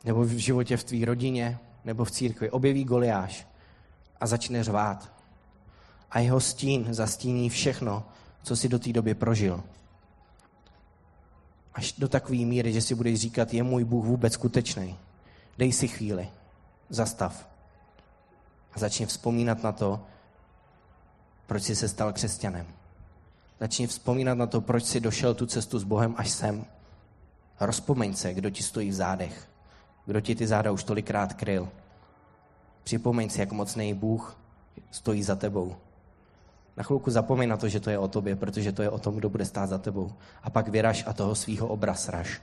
nebo 0.04 0.24
v 0.24 0.28
životě 0.28 0.76
v 0.76 0.84
tvý 0.84 1.04
rodině, 1.04 1.58
nebo 1.84 2.04
v 2.04 2.10
církvi 2.10 2.50
objeví 2.50 2.84
Goliáš 2.84 3.46
a 4.20 4.26
začne 4.26 4.64
řvát 4.64 5.12
a 6.10 6.18
jeho 6.18 6.40
stín 6.40 6.94
zastíní 6.94 7.50
všechno, 7.50 8.04
co 8.42 8.56
si 8.56 8.68
do 8.68 8.78
té 8.78 8.92
doby 8.92 9.14
prožil, 9.14 9.64
až 11.74 11.92
do 11.92 12.08
takové 12.08 12.38
míry, 12.38 12.72
že 12.72 12.82
si 12.82 12.94
budeš 12.94 13.20
říkat, 13.20 13.54
je 13.54 13.62
můj 13.62 13.84
Bůh 13.84 14.04
vůbec 14.04 14.32
skutečný. 14.32 14.98
Dej 15.58 15.72
si 15.72 15.88
chvíli, 15.88 16.28
zastav 16.88 17.48
a 18.72 18.78
začni 18.78 19.06
vzpomínat 19.06 19.62
na 19.62 19.72
to, 19.72 20.06
proč 21.46 21.62
jsi 21.62 21.76
se 21.76 21.88
stal 21.88 22.12
křesťanem. 22.12 22.66
Začni 23.60 23.86
vzpomínat 23.86 24.38
na 24.38 24.46
to, 24.46 24.60
proč 24.60 24.84
jsi 24.84 25.00
došel 25.00 25.34
tu 25.34 25.46
cestu 25.46 25.78
s 25.78 25.84
Bohem 25.84 26.14
až 26.16 26.30
sem. 26.30 26.64
Rozpomeň 27.60 28.14
se, 28.14 28.34
kdo 28.34 28.50
ti 28.50 28.62
stojí 28.62 28.90
v 28.90 28.94
zádech. 28.94 29.48
Kdo 30.06 30.20
ti 30.20 30.34
ty 30.34 30.46
záda 30.46 30.72
už 30.72 30.84
tolikrát 30.84 31.34
kryl. 31.34 31.68
Připomeň 32.82 33.30
si, 33.30 33.40
jak 33.40 33.52
mocný 33.52 33.94
Bůh 33.94 34.38
stojí 34.90 35.22
za 35.22 35.36
tebou. 35.36 35.76
Na 36.76 36.82
chvilku 36.82 37.10
zapomeň 37.10 37.48
na 37.48 37.56
to, 37.56 37.68
že 37.68 37.80
to 37.80 37.90
je 37.90 37.98
o 37.98 38.08
tobě, 38.08 38.36
protože 38.36 38.72
to 38.72 38.82
je 38.82 38.90
o 38.90 38.98
tom, 38.98 39.16
kdo 39.16 39.28
bude 39.28 39.44
stát 39.44 39.66
za 39.66 39.78
tebou. 39.78 40.12
A 40.42 40.50
pak 40.50 40.68
vyraž 40.68 41.04
a 41.06 41.12
toho 41.12 41.34
svýho 41.34 41.68
obraz 41.68 42.08
raž. 42.08 42.42